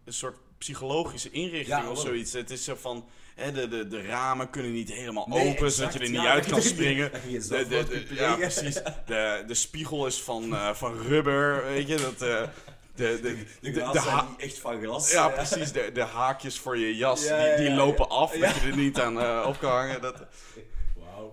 [0.05, 2.33] een soort psychologische inrichting Ja, of zoiets.
[2.33, 5.93] Het is zo van, hè, de, de, de ramen kunnen niet helemaal Nee, open, zodat
[5.93, 7.11] je exact, er niet ja, uit kan springen.
[7.11, 8.73] De, de, ja, precies.
[9.05, 11.95] De, de spiegel is van, eh, van rubber, weet je.
[11.95, 12.41] Dat, eh,
[12.95, 15.11] de, de, De de, de zijn ha- niet echt van glas.
[15.11, 15.71] ja, precies.
[15.71, 18.99] De, de haakjes voor je jas, Ja, die, die lopen af, dat je er niet
[18.99, 20.01] aan eh, op kan hangen.
[20.01, 20.15] Dat,
[21.03, 21.31] Wauw.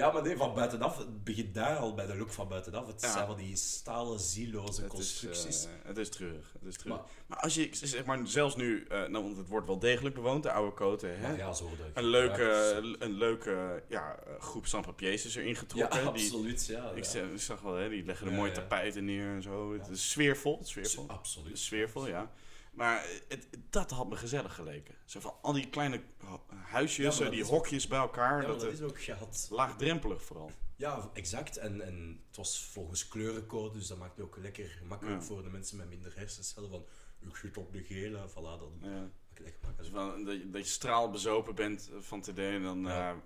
[0.00, 2.86] Ja, maar nee, van buitenaf, het begint daar al bij de look van buitenaf.
[2.86, 3.12] Het Ja.
[3.12, 5.64] zijn van die stalen, zieloze Het is, constructies.
[5.64, 6.52] eh, het is treurig.
[6.58, 7.02] Het is treurig.
[7.02, 10.14] Maar- Maar, als je, zeg maar, zelfs nu, eh, nou, want het wordt wel degelijk
[10.14, 11.36] bewoond, de oude Cote, hè?
[11.36, 15.98] ja, zo Een leuke, een leuke ja, eh, groep sans-papiers is erin Ja, getrokken.
[16.00, 16.66] die, absoluut.
[16.66, 17.10] Ja, ik, ja.
[17.10, 18.56] zag, ik zag wel, hè, die leggen er Ja, mooie ja.
[18.56, 19.72] tapijten neer en zo.
[19.72, 19.92] Het Ja.
[19.92, 21.04] is sfeervol, het is sfeervol.
[21.08, 21.52] Absoluut.
[21.52, 22.30] is sfeervol, ja.
[22.70, 24.94] Maar het, dat had me gezellig geleken.
[25.04, 28.40] Zo van al die kleine ho- huisjes, Ja, dat die hokjes bij elkaar.
[28.42, 29.48] Ja, dat, dat eh, is ook gehad.
[29.50, 30.50] Laagdrempelig vooral.
[30.76, 31.56] Ja, exact.
[31.56, 35.26] En, en het was volgens kleurencode, dus dat maakt het ook lekker makkelijk Ja.
[35.26, 36.70] voor de mensen met minder hersencellen.
[36.70, 36.84] Van,
[37.28, 38.88] ik zit op de gele, voilà, dan Ja.
[38.88, 39.94] maakt het echt Dus makkelijk.
[40.14, 42.80] van, dat, je, dat je straalbezopen bent van TD en dan...
[42.80, 43.10] Ja.
[43.10, 43.16] eh,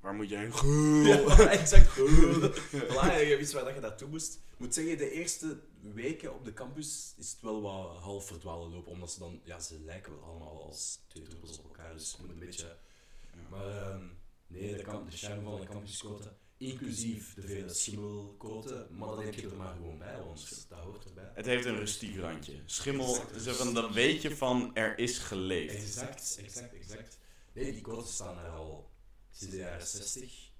[0.00, 0.52] waar moet je heen?
[1.08, 1.18] Ja,
[1.58, 1.88] exact.
[2.72, 4.34] voilà, je wist waar dat je naartoe moest.
[4.34, 8.70] Ik moet zeggen, de eerste weken op de campus is het wel wat half verdwalen
[8.70, 12.10] lopen, omdat ze dan, ja, ze lijken wel allemaal als twee druppels op elkaar, dus
[12.10, 12.76] je moet een beetje...
[13.50, 14.04] Maar ehm,
[14.46, 19.34] nee, de, kamp, de charme van de campusquote, inclusief de vele schimmelquote, maar dan heb
[19.34, 21.30] je er maar gewoon bij, want dat hoort erbij.
[21.34, 22.62] Het heeft een rustiek randje.
[22.64, 25.74] Schimmel, zo van, dan weet je van er is geleefd.
[25.74, 27.18] Exact, exact, exact.
[27.52, 28.89] Nee, die quotes staan er al
[29.40, 30.50] sinds de jaren 60.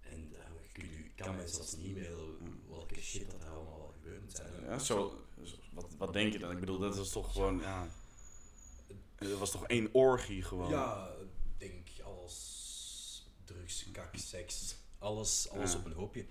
[0.00, 3.92] En je kunt u- kan mij zelfs niet mailen welke shit dat er allemaal al
[4.02, 4.64] gebeurd zijn.
[4.64, 5.24] Ja, zo,
[5.72, 6.50] wat, wat denk je dan?
[6.50, 7.88] Ik bedoel, dat was toch gewoon, ja...
[9.16, 10.70] Dat was toch één orgie gewoon?
[10.70, 13.30] Ja, ik denk alles.
[13.44, 14.76] Drugs, kak, seks.
[14.98, 15.78] Alles, alles Ja.
[15.78, 16.26] op een hoopje.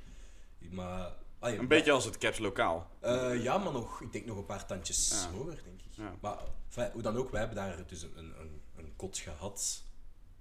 [0.60, 1.15] Maar...
[1.39, 2.89] ah, ja, Een beetje als het Caps lokaal.
[2.99, 5.31] Eh, ja, maar nog, ik denk nog een paar tandjes Ja.
[5.31, 6.21] hoger, denk ik.
[6.21, 9.84] Maar enfin, hoe dan ook, wij hebben daar dus een, een, een kot gehad,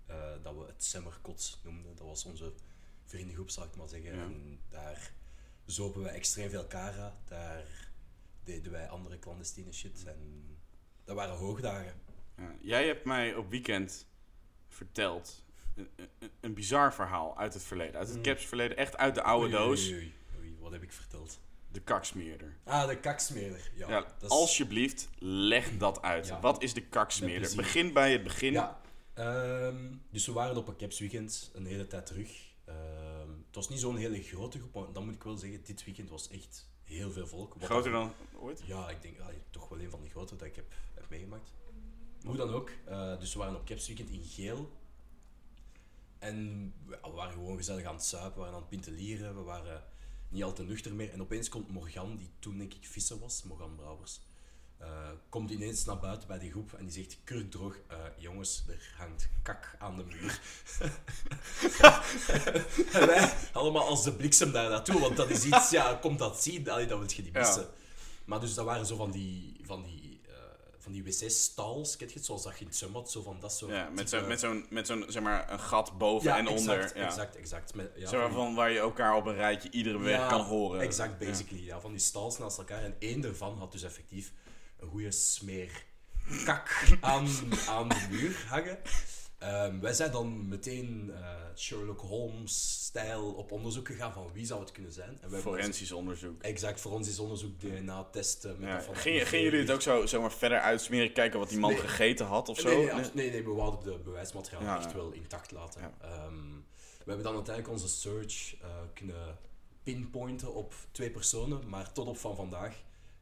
[0.07, 1.97] eh, dat we het Semmerkot noemden.
[1.97, 2.53] Dat was onze
[3.05, 4.15] vriendengroep, zal ik maar zeggen.
[4.17, 4.23] Ja.
[4.23, 5.13] En daar
[5.65, 7.93] zopen wij extreem veel kara, daar
[8.45, 10.05] deden wij andere clandestine shit.
[10.07, 10.45] En
[11.05, 11.95] dat waren hoogdagen.
[12.37, 12.55] Ja.
[12.61, 14.07] Jij hebt mij op weekend
[14.69, 17.99] verteld een, een, een bizar verhaal uit het verleden.
[17.99, 18.23] Uit het Mm.
[18.23, 19.87] Caps verleden, echt uit de oude Oei, doos.
[19.87, 21.41] Oei, oei, oei, wat heb ik verteld?
[21.71, 22.57] De kaksmeerder.
[22.65, 23.71] Ah, de kaksmeerder.
[23.75, 26.27] Ja, alsjeblieft, leg dat uit.
[26.27, 26.41] Ja.
[26.41, 27.57] Wat is de kaksmeerder?
[27.57, 28.53] Begin bij het begin.
[28.53, 28.81] Ja.
[29.15, 32.53] Ehm, dus we waren op een Caps weekend een hele tijd terug.
[32.65, 35.85] Ehm, het was niet zo'n hele grote groep, maar dan moet ik wel zeggen, dit
[35.85, 37.55] weekend was echt heel veel volk.
[37.61, 38.63] Groter dan ooit?
[38.67, 41.53] Ja, ik denk allee, toch wel een van de grotere dat ik heb, heb meegemaakt.
[42.25, 42.71] Hoe dan ook.
[42.85, 44.71] eh, dus we waren op Caps weekend in Geel.
[46.19, 49.43] En we we waren gewoon gezellig aan het suipen, we waren aan het pintelieren, we
[49.43, 49.85] waren
[50.29, 51.11] niet al te nuchter meer.
[51.13, 54.21] En opeens komt Morgan, die toen denk ik visser was, Morgan Brouwers,
[54.79, 54.89] eh,
[55.29, 59.29] komt ineens naar buiten bij die groep en die zegt kurkdroog, eh jongens, er hangt
[59.43, 60.41] kak aan de muur.
[62.93, 66.43] en wij allemaal als de bliksem daar naartoe, want dat is iets, ja, komt dat
[66.43, 67.41] zien, allee, dat wil je niet Ja.
[67.41, 67.67] missen.
[68.25, 70.35] Maar dus dat waren zo van die, van die, eh,
[70.79, 73.53] van die wc-stalls, ken je het, zoals dat je in het zwembad, zo van dat
[73.53, 76.47] soort Ja, met zo'n, met zo'n, met zo'n, zeg maar, een gat boven Ja, en
[76.47, 76.97] exact, onder.
[76.99, 77.07] Ja.
[77.07, 77.75] Exact, exact.
[77.75, 80.81] Met, ja, maar van- waar je elkaar op een rijtje iedere weg kan horen.
[80.81, 81.65] Exact, basically.
[81.65, 81.81] Ja.
[81.81, 82.83] van die stalls naast elkaar.
[82.83, 84.33] En één daarvan had dus effectief
[84.85, 85.85] een goede smeer
[86.45, 86.71] kak
[87.01, 87.29] aan,
[87.69, 88.79] aan de muur hangen.
[89.39, 94.73] Ehm, wij zijn dan meteen eh, Sherlock Holmes-stijl op onderzoek gegaan van wie zou het
[94.73, 95.09] kunnen zijn.
[95.09, 96.43] En wij hebben ons- Forensisch onderzoek.
[96.43, 98.57] Exact, forensisch onderzoek, DNA-testen.
[98.61, 98.95] Met Ja.
[98.95, 101.79] Gingen gingen jullie het ook zo, zomaar verder uitsmeren, kijken wat die man Nee.
[101.81, 102.69] gegeten had of zo?
[102.69, 104.97] Nee, nee, abs- nee, nee, we wouden de bewijsmateriaal Ja, echt ja.
[104.97, 105.81] wel intact laten.
[106.01, 106.35] Ehm,
[106.99, 109.39] we hebben dan uiteindelijk onze search eh, kunnen
[109.83, 112.75] pinpointen op twee personen, maar tot op van vandaag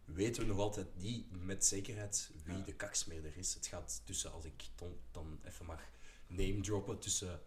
[0.04, 2.64] weten we nog altijd niet met zekerheid wie Ja.
[2.64, 3.54] de kaksmeerder is.
[3.54, 5.80] Het gaat tussen, als ik dan, dan even mag
[6.26, 7.40] name droppen, tussen...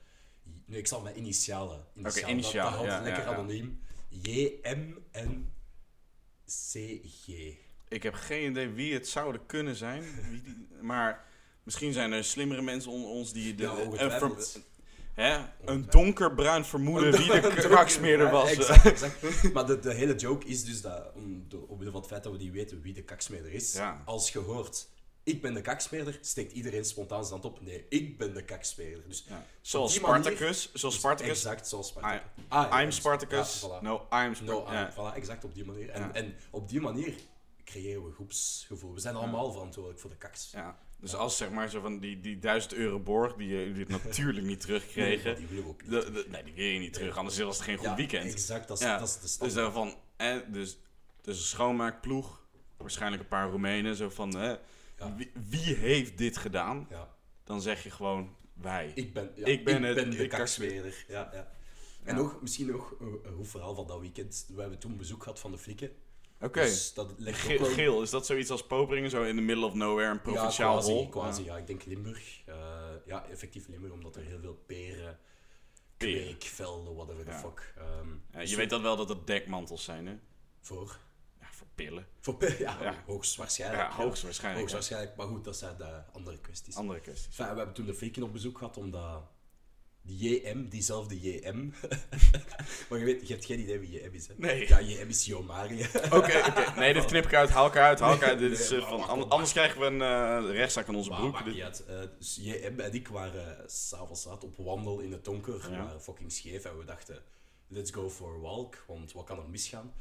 [0.66, 1.86] Nee, ik zal mijn initialen.
[2.28, 3.36] initialen Dat, dat ja, lekker ja, ja.
[3.38, 3.82] anoniem.
[4.10, 5.54] JM en
[6.46, 7.28] CG.
[7.88, 10.04] Ik heb geen idee wie het zouden kunnen zijn.
[10.30, 11.26] Wie die- maar
[11.64, 13.56] misschien zijn er slimmere mensen onder ons die...
[13.56, 14.62] De, een ver-
[15.16, 18.50] hè, een donkerbruin vermoeden wie de kaksmeerder was.
[18.52, 19.24] Ja, exact, exact.
[19.54, 22.32] Maar de, de hele joke is dus dat, om, de, omwille van het feit dat
[22.32, 24.02] we niet weten wie de kaksmeerder is, Ja.
[24.06, 24.88] als je hoort,
[25.24, 27.62] ik ben de kaksmeerder, steekt iedereen spontaan hand op.
[27.62, 29.08] Nee, ik ben de kaksmeerder.
[29.08, 29.46] Dus Ja.
[29.62, 31.32] Zoals manier- Spartacus, zoals Spartacus.
[31.32, 32.22] Exact zoals Spartacus.
[32.38, 33.62] I- Ah, ja, I'm Spartacus.
[33.62, 33.82] Ja, voilà.
[33.82, 34.94] No, I'm Spartacus.
[34.94, 35.90] voilà, exact op die manier.
[35.90, 37.14] En, en op die manier
[37.64, 38.94] creëren we groepsgevoel.
[38.94, 40.50] We zijn allemaal verantwoordelijk voor de kaks.
[40.52, 40.78] Ja.
[41.06, 44.46] Dus als zeg maar zo van die, die 1000 euro borg die eh, jullie natuurlijk
[44.46, 45.34] niet terugkregen.
[45.34, 45.92] Nee, die ook niet.
[45.92, 48.32] de, de- nee, die wil je niet terug, anders was het geen goed Ja, weekend.
[48.32, 49.54] Exact, dat is, Ja, dat is de Dus stand.
[49.54, 50.78] daarvan, eh, dus,
[51.22, 52.42] dus een schoonmaakploeg,
[52.78, 54.54] waarschijnlijk een paar Roemenen, zo van, eh,
[54.98, 55.16] Ja.
[55.16, 56.88] wie, wie heeft dit gedaan?
[56.90, 57.16] ja.
[57.44, 58.92] Dan zeg je gewoon wij.
[58.96, 61.06] Ik ben, ja, Ik ben het- de ik- kaksmeerder.
[61.08, 61.52] Ja, ja.
[62.04, 64.46] En nog, misschien nog een, een goed verhaal van dat weekend.
[64.56, 65.92] We hebben toen bezoek gehad van de flikken.
[66.42, 66.62] Oké.
[66.62, 67.70] Dus dat legt ook Ge- wel...
[67.70, 70.78] Geel, is dat zoiets als Poperingen, zo in the middle of nowhere, een provinciaal ja,
[70.80, 71.10] quasi, hol?
[71.10, 71.58] quasi, ja.
[71.58, 72.42] Ik denk Limburg.
[72.46, 72.56] Eh,
[73.06, 75.20] ja, effectief Limburg, omdat er heel veel peren,
[75.98, 76.24] Peren.
[76.24, 77.38] kweekvelden, whatever the Ja.
[77.40, 77.74] fuck.
[77.78, 80.16] ehm, Ja, dus je weet dan wel dat het dekmantels zijn, hè?
[80.62, 80.98] Voor?
[81.40, 82.08] Ja, voor pillen.
[82.20, 83.04] Voor pe- ja, Ja.
[83.06, 83.82] hoogstwaarschijnlijk.
[83.82, 84.60] Ja, hoogstwaarschijnlijk.
[84.60, 86.76] Hoogstwaarschijnlijk, maar goed, dat zijn de andere kwesties.
[86.76, 87.28] Andere kwesties.
[87.28, 89.24] Enfin, we hebben toen de flikken op bezoek gehad, omdat
[90.06, 91.74] die JM, diezelfde JM...
[92.90, 94.34] maar je weet, je hebt geen idee wie JM is, hè?
[94.38, 94.68] Nee.
[94.68, 95.88] Ja, JM is Jo Maria.
[96.06, 96.74] Oké, oké.
[96.76, 98.40] Nee, dit knip ik uit, haal ik uit, haal ik uit.
[98.40, 101.20] Dit is, Nee, eh, maar van, anders krijgen we een eh, rechtszaak aan onze Maar
[101.20, 101.44] broek.
[101.46, 101.86] Dit- uit.
[101.86, 105.72] Eh, dus JM en ik waren uh, s'avonds laat op wandel in het donker.
[105.72, 105.84] Ja.
[105.84, 107.24] waren fucking scheef en we dachten,
[107.68, 109.94] let's go for a walk, want wat kan er misgaan?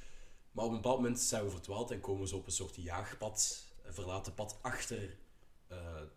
[0.53, 3.65] Maar op een bepaald moment zijn we verdwaald en komen ze op een soort jaagpad,
[3.83, 5.17] een verlaten pad achter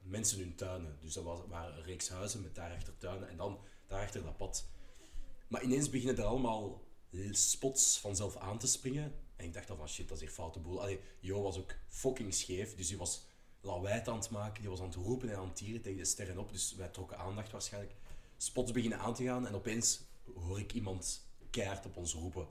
[0.02, 0.98] mensen hun tuinen.
[1.02, 4.68] Dus dat was, waren een reeks huizen met daarachter tuinen en dan daarachter dat pad.
[5.48, 6.84] Maar ineens beginnen er allemaal
[7.32, 9.14] spots vanzelf aan te springen.
[9.36, 10.82] En ik dacht dan van shit, dat is hier foute boel.
[10.82, 13.26] Allee, Jo was ook fucking scheef, dus die was
[13.62, 14.62] lawaai aan het maken.
[14.62, 16.52] Die was aan het roepen en aan het tieren tegen de sterren op.
[16.52, 17.96] Dus wij trokken aandacht waarschijnlijk.
[18.38, 20.02] Spots beginnen aan te gaan en opeens
[20.36, 22.48] hoor ik iemand keihard op ons roepen.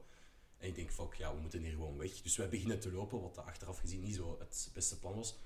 [0.59, 2.22] En ik denk, fuck, ja, we moeten hier gewoon weg.
[2.22, 5.37] Dus wij beginnen te lopen, wat achteraf gezien niet zo het beste plan was.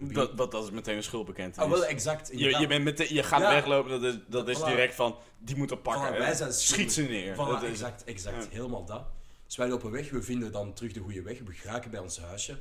[0.00, 1.68] Dat, dat, dat is meteen een schuldbekentenis.
[1.72, 2.30] Ah, wel, exact.
[2.32, 3.50] je, je, bent meteen, je gaat Ja.
[3.54, 4.64] weglopen, dat is, dat is Voilà.
[4.64, 6.14] direct van, die moeten pakken.
[6.14, 7.34] Voilà, wij zijn Schiet ze neer.
[7.34, 8.42] Voilà, Dat is- exact, exact.
[8.44, 8.50] Ja.
[8.50, 9.04] Helemaal dat.
[9.46, 12.18] Dus wij lopen weg, we vinden dan terug de goede weg, we geraken bij ons
[12.18, 12.58] huisje.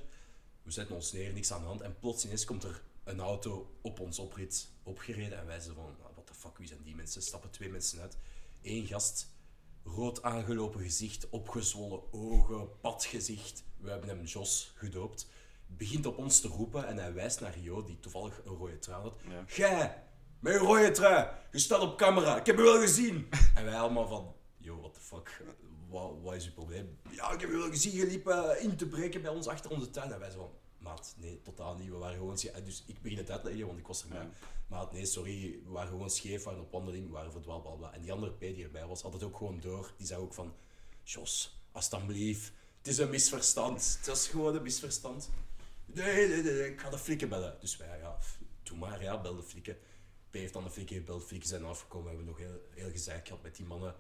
[0.64, 1.82] We zetten ons neer, niks aan de hand.
[1.82, 5.38] En plots ineens komt er een auto op ons oprit opgereden.
[5.40, 7.22] En wij zeggen van, wat de fuck, wie zijn die mensen?
[7.22, 8.18] Stappen twee mensen uit.
[8.64, 9.28] Eén gast,
[9.84, 13.64] rood aangelopen gezicht, opgezwollen ogen, padgezicht.
[13.78, 15.28] We hebben hem Jos gedoopt.
[15.78, 19.02] Begint op ons te roepen en hij wijst naar Jo, die toevallig een rode trui
[19.02, 19.16] had.
[19.30, 19.44] Ja.
[19.46, 20.04] Gij,
[20.40, 23.30] met een rode trui, je staat op camera, ik heb je wel gezien.
[23.56, 25.44] en wij allemaal van, yo, what the fuck,
[25.90, 26.98] wat, wat is je probleem?
[27.10, 29.72] Ja, ik heb je wel gezien, je liep eh, in te breken bij ons achter
[29.72, 30.12] onze tuin.
[30.12, 32.64] En wij zo van, maat, nee, totaal niet, we waren gewoon scheef.
[32.64, 34.18] Dus ik begin het uitleggen, want ik was erbij.
[34.18, 34.30] Ja.
[34.68, 37.72] Maat, nee, sorry, we waren gewoon scheef, we waren op wandeling, we waren verdwaald, bla
[37.72, 37.94] bla.
[37.94, 39.94] En die andere P die erbij was, had het ook gewoon door.
[39.98, 40.54] Die zei ook van,
[41.04, 43.98] Jos, alsjeblieft, het is een misverstand.
[44.00, 45.30] Het is gewoon een misverstand.
[45.94, 47.58] Nee, nee, nee, ik ga de flikken bellen.
[47.60, 48.18] Dus wij, ja,
[48.64, 49.78] doe maar, ja, bel de flikken.
[50.30, 52.10] P heeft dan de flikken gebeld, flikken zijn afgekomen.
[52.10, 53.96] We hebben nog heel, heel gezeik gehad met die mannen.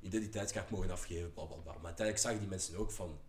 [0.00, 1.72] Identiteitskaart mogen afgeven, bla bla bla.
[1.72, 3.20] Maar uiteindelijk zagen die mensen ook van,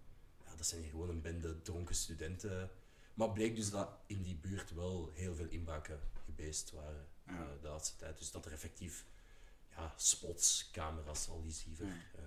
[0.46, 2.70] ja, dat zijn hier gewoon een bende dronken studenten.
[3.14, 7.34] Maar bleek dus dat in die buurt wel heel veel inbraken gebeest waren Ja.
[7.34, 8.18] eh, de laatste tijd.
[8.18, 9.06] Dus dat er effectief
[9.76, 11.86] ja, spots, camera's, al die ziever.
[12.16, 12.24] eh,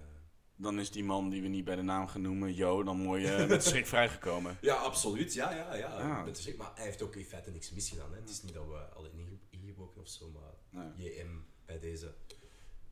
[0.61, 3.47] Dan is die man die we niet bij de naam gaan noemen, Jo, dan mooi
[3.47, 4.59] met schrik vrijgekomen.
[4.61, 5.35] Ja, absoluut.
[5.35, 5.99] Ja, ja, ja.
[5.99, 6.18] Ja.
[6.18, 6.59] Ik ben te zeker.
[6.59, 8.12] Maar hij heeft ook in feite niks misgedaan.
[8.12, 8.21] Hè.
[8.21, 11.14] Het is niet dat we alleen inge- ingebroken of zo, maar Nee.
[11.14, 12.14] JM bij deze.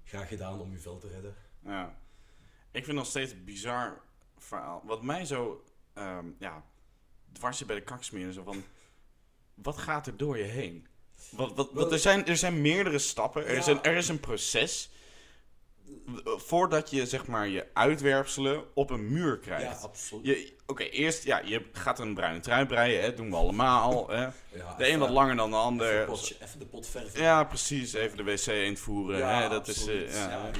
[0.05, 1.35] Graag gedaan om uw vel te redden.
[1.65, 1.99] Ja.
[2.71, 4.03] Ik vind nog steeds een bizar
[4.39, 4.83] verhaal.
[4.85, 6.65] Wat mij zo, ehm ja,
[7.33, 8.65] dwars bij de kaksmeren, zo van,
[9.55, 10.87] wat gaat er door je heen?
[11.31, 14.21] Wat, wat, wat, er, zijn, er zijn meerdere stappen, er, is een, er is een
[14.21, 14.91] proces
[16.25, 19.83] voordat je, zeg maar, je uitwerpselen op een muur Ja, krijgt.
[19.83, 20.27] absoluut.
[20.27, 24.09] Je- Oké, eerst, ja, je gaat een bruine trui breien, hè, doen we allemaal.
[24.11, 24.21] Hè.
[24.23, 26.05] Ja, De een even- wat langer dan de Even, ander.
[26.05, 27.21] potje- even de pot verven.
[27.23, 27.93] Ja, precies.
[27.93, 29.19] Even de wc invoeren.
[29.19, 30.51] Ja, hè, dat is, eh, ja.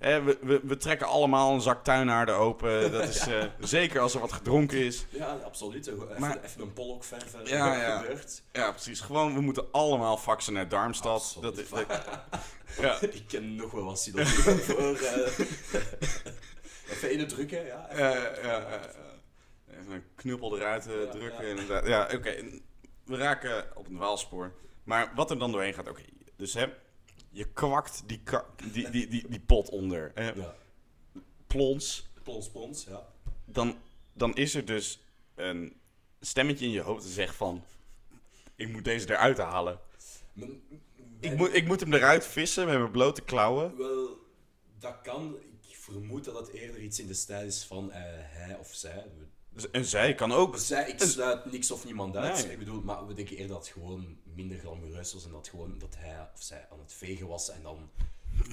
[0.00, 2.92] ja, we, we, we trekken allemaal een zak tuinaarden open.
[2.92, 5.04] Dat is eh, zeker als er wat gedronken is.
[5.08, 5.86] Ja, absoluut.
[5.86, 7.40] Even, Maar- even een pollock verven.
[7.44, 8.04] Ja, ja.
[8.52, 9.00] Ja, precies.
[9.00, 11.12] Gewoon, we moeten allemaal faxen naar Darmstad.
[11.12, 11.70] Absoluut.
[11.70, 11.86] Dat,
[12.80, 13.00] ja.
[13.00, 14.94] Ik ken nog wel wat synoniemen voor...
[14.96, 15.38] eh,
[16.90, 17.88] even in het drukken, ja.
[17.90, 18.80] even- Ja, ja, ja, ja.
[19.90, 21.50] Even een knuppel eruit eh, Ja, drukken, ja.
[21.50, 21.86] inderdaad.
[21.86, 22.44] Ja, oké.
[23.04, 24.52] We raken op een dwaalspoor.
[24.84, 26.02] Maar wat er dan doorheen gaat, oké.
[26.36, 26.66] Dus hè,
[27.30, 28.22] je kwakt die,
[28.72, 30.10] die, die, die, die pot onder.
[30.14, 30.54] Hè, Ja.
[31.46, 32.08] plons.
[32.22, 33.06] Plons, plons, ja.
[33.44, 33.78] Dan,
[34.12, 35.00] dan is er dus
[35.34, 35.80] een
[36.20, 37.64] stemmetje in je hoofd dat zegt van...
[38.54, 39.80] Ik moet deze eruit halen.
[40.32, 40.62] Men-
[41.20, 43.76] ik, moet, ik moet hem eruit vissen met mijn blote klauwen.
[43.76, 44.18] Wel,
[44.78, 45.36] dat kan.
[45.68, 49.04] Ik vermoed dat het eerder iets in de stijl is van eh, hij of zij.
[49.72, 50.56] En zij kan ook.
[50.58, 52.42] Zij, ik sluit niks of niemand uit.
[52.42, 52.52] Nee.
[52.52, 55.78] Ik bedoel, maar we denken eerder dat het gewoon minder glamoureus was en dat, gewoon,
[55.78, 57.90] dat hij of zij aan het vegen was en dan,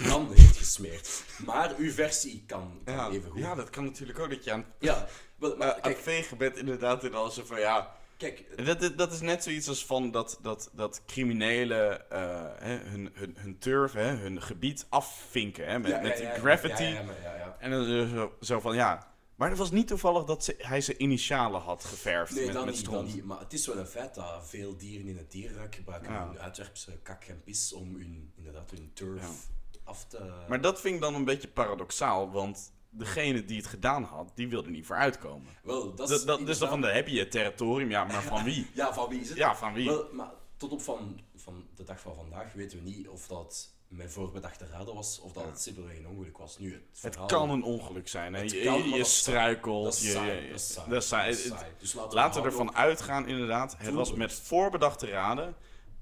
[0.07, 1.23] dan heeft gesmeerd.
[1.45, 3.39] Maar uw versie kan, kan Ja, even goed.
[3.39, 6.57] ja, dat kan natuurlijk ook dat je aan, Ja, maar aan kijk, het vegen bent
[6.57, 7.95] inderdaad in als van ja.
[8.17, 13.11] kijk, Dat, dat, is net zoiets als van dat, dat, dat criminelen eh, hè, hun,
[13.13, 16.83] hun, hun turf, hè, hun gebied afvinken hè, met, ja, met ja, ja, graffiti.
[16.83, 17.55] Ja, ja, maar ja, ja.
[17.59, 19.15] En dan zo, zo van ja.
[19.37, 22.65] Maar het was niet toevallig dat ze, hij zijn initialen had geverfd Nee, met, dan
[22.65, 23.15] met niet, dan stront.
[23.15, 23.23] niet.
[23.25, 26.27] Maar het is wel een feit dat veel dieren in het dierenrijk gebruiken Ja.
[26.27, 29.47] hun uitwerpse kak en pis om hun, inderdaad, hun turf
[29.83, 30.33] af te...
[30.47, 34.47] Maar dat vind ik dan een beetje paradoxaal, want degene die het gedaan had, die
[34.49, 35.53] wilde niet vooruitkomen.
[35.63, 38.23] wel, dat is dat, dus dan inderdaad- van, dan heb je je territorium, ja, maar
[38.23, 38.67] van wie?
[38.73, 39.37] Ja, van wie is het?
[39.37, 39.85] Ja, van wie?
[39.85, 43.69] Wel, maar tot op van, van de dag van vandaag weten we niet of dat
[43.87, 46.57] met voorbedachte raden was of dat het simpelweg een ongeluk was.
[46.57, 48.33] Nu, het, kan een ongeluk zijn.
[48.33, 48.41] Hè?
[48.41, 49.83] Je, kan, je struikelt.
[49.83, 50.89] Dat is je, saai, je- dat is saai.
[50.89, 51.29] dat is saai.
[51.29, 51.71] dat is Het- saai.
[51.79, 53.75] Dus laten we Laten we houden ervan uitgaan, inderdaad.
[53.77, 55.55] Het was met voorbedachte raden.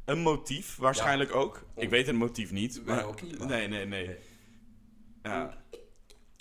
[0.06, 1.66] Een motief, waarschijnlijk ook.
[1.76, 2.86] Ik weet het motief niet.
[2.86, 4.06] Maar, ook niet, maar- Nee, nee, nee.
[4.08, 4.18] Nee.
[5.24, 5.80] Ja, op-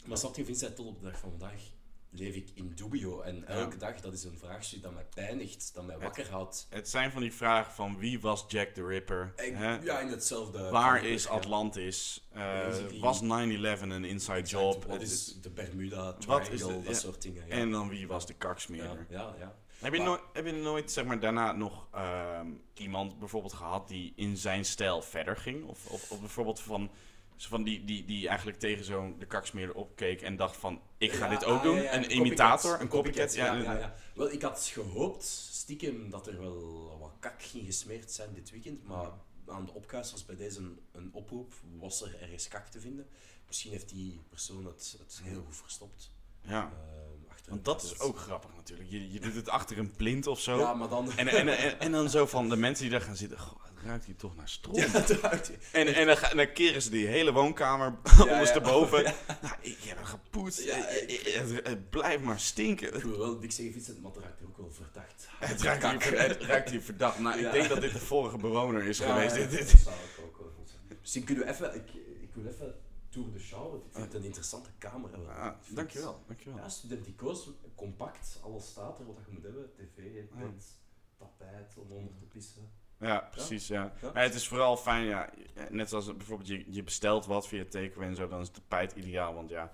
[0.07, 1.61] Maar snap je, Vincent, tot op de dag van vandaag
[2.15, 3.21] leef ik in dubio.
[3.21, 6.67] En elke dag, dat is een vraagstuk dat mij pijnigt, dat mij wakker houdt.
[6.71, 9.33] het zijn van die vragen van wie was Jack the Ripper?
[9.37, 9.79] Hè?
[9.79, 10.71] ja, in hetzelfde...
[10.71, 11.29] Waar is.
[11.29, 12.29] Atlantis?
[12.33, 12.67] Eh,
[13.01, 14.85] was 9-11 een inside Exact, job?
[14.85, 17.47] Wat is de Bermuda Wat is Triangle, de- dat soort dingen.
[17.47, 17.55] Ja.
[17.55, 19.07] En dan wie was de ja, kaksmeerder?
[19.09, 19.55] ja, ja.
[19.79, 24.13] Heb je, nooit, heb je nooit, zeg maar, daarna nog ehm, iemand bijvoorbeeld gehad die
[24.17, 25.65] in zijn stijl verder ging?
[25.65, 26.91] Of, of, of bijvoorbeeld van,
[27.37, 31.13] zo van die, die, die eigenlijk tegen zo'n de kaksmeerder opkeek en dacht van, ik
[31.13, 31.77] ga Ja, dit ook ah, doen?
[31.77, 33.35] ja, ja, een imitator, een copycat?
[33.35, 33.95] Ja, Ja, ja, ja.
[34.15, 38.87] Wel, ik had gehoopt, stiekem, dat er wel wat kak ging gesmeerd zijn dit weekend,
[38.87, 39.11] maar
[39.47, 43.07] aan de opkuisers bij deze een, een oproep, was er ergens kak te vinden.
[43.47, 46.11] Misschien heeft die persoon het, het heel goed verstopt.
[46.41, 46.73] ja.
[47.29, 48.91] Achter Want dat is ook grappig natuurlijk.
[48.91, 50.59] Je, je doet het achter een plint of zo.
[50.59, 51.13] Ja, maar dan...
[51.13, 54.05] En, en, en, en dan zo van de mensen die daar gaan zitten, goh, ruikt
[54.05, 54.77] hier toch naar stront.
[54.79, 58.23] Ja, dat ruikt- En, en, dan, ga- dan keren ze die hele woonkamer ja.
[58.33, 59.03] ondersteboven.
[59.03, 60.63] Nou, ik heb het gepoetst.
[60.63, 62.95] Ja, Eh, eh, het, het blijft maar stinken.
[62.97, 65.27] Ik wil wel niks zeggen, Vincent, maar het ruikt ook wel verdacht.
[65.39, 67.19] Het ruikt, hier, ver- het ruikt hier verdacht.
[67.19, 67.47] Nou, Ja.
[67.47, 69.35] ik denk dat dit de vorige bewoner is Ja, geweest.
[69.37, 69.71] ja, Dit, dit.
[69.71, 70.99] dat zou ik ook wel goed zijn.
[71.01, 71.75] Misschien kunnen we even...
[71.75, 72.75] Ik, ik wil even
[73.09, 75.11] tour de show, want ik vind het een interessante kamer.
[75.11, 75.37] hebben.
[75.37, 76.59] Ah, dankjewel, dankjewel.
[76.59, 79.71] Ja, studenticoos, compact, alles staat er wat je moet hebben.
[79.77, 79.97] TV,
[80.39, 80.65] bed,
[81.19, 82.71] tapijt om onder te pissen.
[82.99, 83.93] Ja, precies, ja.
[84.03, 84.11] Ja.
[84.15, 85.31] Maar het is vooral fijn, ja,
[85.71, 88.93] net zoals bijvoorbeeld je, je bestelt wat via takeaway en zo, dan is het tapijt
[88.93, 89.35] ideaal.
[89.35, 89.73] Want ja,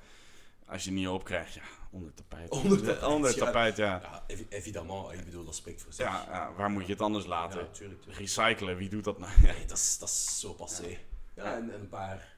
[0.66, 2.50] als je niet opkrijgt, ja, onder het tapijt.
[2.50, 3.44] Onder het tapijt, Onder het ja.
[3.44, 4.00] tapijt, ja.
[4.02, 6.04] Ja, evi- evidemment, ik bedoel, dat spreekt voor zich.
[6.06, 7.61] Ja, ja, waar moet je het anders laten?
[7.61, 8.20] Ja, tuurlijk, tuurlijk.
[8.20, 9.33] Recyclen, wie doet dat nou?
[9.42, 10.98] Nee, dat is, dat is zo passé.
[11.35, 12.37] Ja, en, en een paar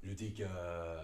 [0.00, 1.00] ludieke eh,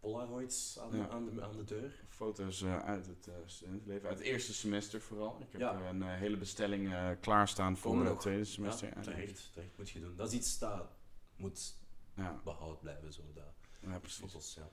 [0.00, 1.08] Polaroids aan, Ja.
[1.08, 2.04] aan, de, aan de deur.
[2.16, 5.36] Foto's eh, uit het eh, studentenleven, uit het eerste semester vooral.
[5.40, 5.80] Ik heb Ja.
[5.88, 8.88] een eh, hele bestelling klaarstaan voor het tweede semester.
[8.88, 10.16] Ja, Ja, terecht, terecht moet je doen.
[10.16, 10.88] Dat is iets dat
[11.36, 11.74] moet
[12.14, 13.44] Ja, behoud blijven, zo, dat
[13.80, 14.18] ja, precies.
[14.18, 14.68] foto's, ja.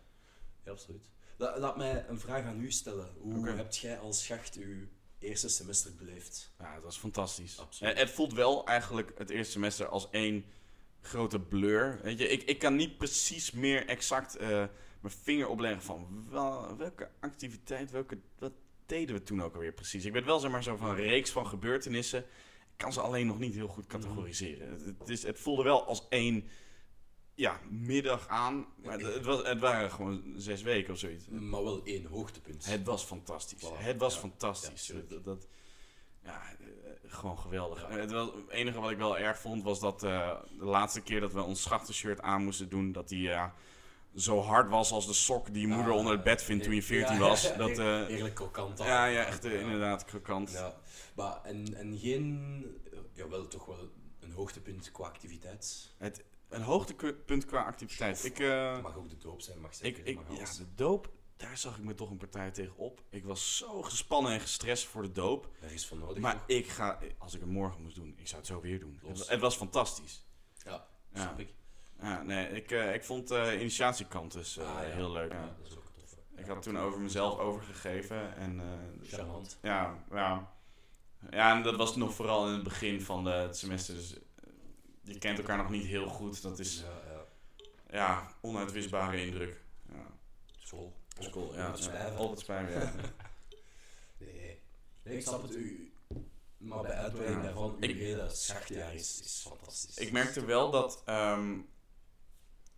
[0.64, 1.10] Ja, absoluut.
[1.38, 3.14] La- laat mij een vraag aan u stellen.
[3.20, 4.88] Hoe hebt jij als schacht uw
[5.20, 6.52] eerste semester beleefd?
[6.60, 7.60] Ja, het was fantastisch.
[7.60, 7.98] Absoluut.
[7.98, 10.46] Het voelt wel eigenlijk het eerste semester als één
[11.02, 12.00] grote blur.
[12.04, 14.38] Weet je, ik, ik kan niet precies meer exact
[15.04, 18.52] mijn vinger opleggen van wel, welke activiteit, welke, wat
[18.86, 20.06] deden we toen ook alweer precies.
[20.06, 22.20] Ik weet wel zeg maar zo van een reeks van gebeurtenissen.
[22.20, 24.70] Ik kan ze alleen nog niet heel goed categoriseren.
[24.70, 26.48] Het, het, is, het voelde wel als één
[27.36, 31.28] ja, middag aan, maar het, was, het waren gewoon zes weken of zoiets.
[31.28, 32.66] Maar wel één hoogtepunt.
[32.66, 33.62] Het was fantastisch.
[33.74, 34.20] Het was Ja.
[34.20, 34.88] fantastisch.
[34.88, 35.48] Ja, dat, dat-
[36.24, 36.66] ja, eh,
[37.06, 37.88] gewoon geweldig.
[37.88, 41.20] Het, was, het enige wat ik wel erg vond was dat eh, de laatste keer
[41.20, 43.30] dat we ons schachtenshirt aan moesten doen, dat die
[44.16, 46.76] zo hard was als de sok die je moeder Ah, onder het bed vindt toen
[46.76, 47.42] je 14 ja, was.
[47.58, 48.80] Dat, eh, Eerlijk krokant.
[48.80, 48.86] al.
[48.86, 50.52] ja, ja, echt eh, inderdaad krokant.
[50.52, 50.76] Ja,
[51.16, 52.66] maar en, en geen,
[53.14, 55.94] ja, wel toch wel een hoogtepunt qua activiteit.
[55.98, 58.24] Het, een hoogtepunt qua activiteit.
[58.24, 60.06] Ik, eh, Het mag ook de doop zijn, mag ik, zeker.
[60.06, 63.02] ik, mag ja, de doop, daar zag ik me toch een partij tegen op.
[63.10, 65.50] Ik was zo gespannen en gestrest voor de doop.
[65.62, 66.18] Er is van nodig.
[66.18, 66.44] Maar nog.
[66.48, 69.00] ik ga, als ik het morgen moest doen, ik zou het zo weer doen.
[69.06, 70.26] Het, het was fantastisch.
[70.64, 71.22] Ja, Ja.
[71.22, 71.54] snap ik.
[72.04, 74.94] Ja, nee, ik, eh, ik vond de initiatiekant dus eh, Ah, ja.
[74.94, 75.32] heel leuk.
[75.32, 76.16] Ja, dat is ook tof.
[76.36, 79.58] Ik had toen over mezelf overgegeven en eh, Charmant.
[79.62, 80.52] ja, ja.
[81.30, 83.96] Ja, en dat was nog vooral in het begin van de, het semester.
[83.96, 84.20] Dus, eh,
[85.02, 86.42] je kent elkaar nog niet heel goed.
[86.42, 87.26] Dat is Ja, ja.
[87.98, 89.62] ja, onuitwisbare indruk.
[89.92, 90.06] Ja,
[90.58, 90.94] School.
[91.20, 91.74] school, ja.
[92.18, 92.92] Altijd spijven, ja.
[94.18, 94.60] Nee.
[95.04, 95.56] nee, ik snap het.
[95.56, 95.94] U,
[96.58, 99.98] Maar bij uitbreiding daarvan, uw Ik- hele schachtjaar is, is fantastisch.
[99.98, 101.58] Ik merkte wel dat, ehm,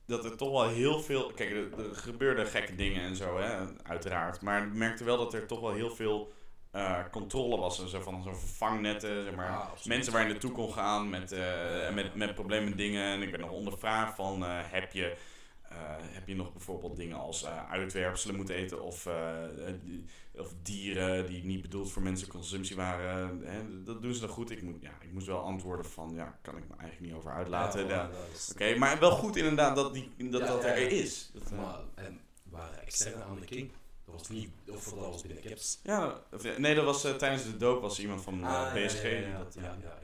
[0.05, 1.31] dat er toch wel heel veel...
[1.35, 4.41] Kijk, er, er gebeurden gekke dingen en zo, hè, uiteraard.
[4.41, 6.33] Maar ik merkte wel dat er toch wel heel veel
[6.75, 7.85] eh, controle was.
[7.85, 9.51] Zo van zo'n vangnetten, zeg maar.
[9.51, 9.69] Ja.
[9.83, 13.03] Mensen waar je naartoe kon gaan met, eh, met, met problemen dingen.
[13.03, 15.15] En ik ben nog ondervraagd van, eh, heb, je,
[15.99, 19.75] heb je nog bijvoorbeeld dingen als eh, uitwerpselen moeten eten of, eh, eh,
[20.35, 23.41] of dieren die niet bedoeld voor mensenconsumptie waren.
[23.45, 23.83] Hè?
[23.83, 24.51] Dat doen ze dan goed.
[24.51, 27.31] Ik, moet, ja, ik moest wel antwoorden van, ja, kan ik me eigenlijk niet over
[27.31, 27.87] uitlaten.
[27.87, 28.09] Ja,
[28.51, 30.87] Oké, maar wel goed inderdaad dat, die, dat, Ja, dat er ja.
[30.87, 31.29] is.
[31.33, 33.71] Dat, eh, Maar, en waren externe aan de King.
[34.05, 35.79] Dat was niet, of dat was binnen Caps.
[35.83, 38.85] ja, of- nee, dat was eh, tijdens de doop was iemand van eh, Ah, ja,
[38.85, 39.03] BSG.
[39.03, 39.97] Ja, ja, ja, ja, eh, ja, ja, ja,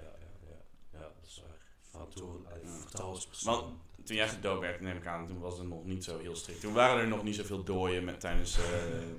[0.49, 0.55] ja.
[0.93, 2.03] Ja, dat is waar.
[2.51, 2.69] Eh, Ja.
[2.79, 3.79] vertrouwenspersoon.
[4.03, 6.61] Toen jij gedoopt werd, neem ik aan, toen was het nog niet zo heel strikt.
[6.61, 8.57] Toen waren er nog niet zoveel dooien met, tijdens...
[8.57, 8.63] eh,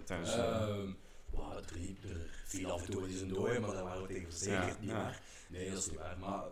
[0.05, 0.91] tijdens eh, Ehm,
[1.31, 1.65] wow, er,
[2.11, 4.75] er viel af en toe eens een dooie, maar daar waren we tegen verzekerd.
[4.75, 4.97] Ja, niet ja.
[4.97, 5.23] waar.
[5.49, 6.19] Nee, dat is niet waar.
[6.19, 6.45] Maar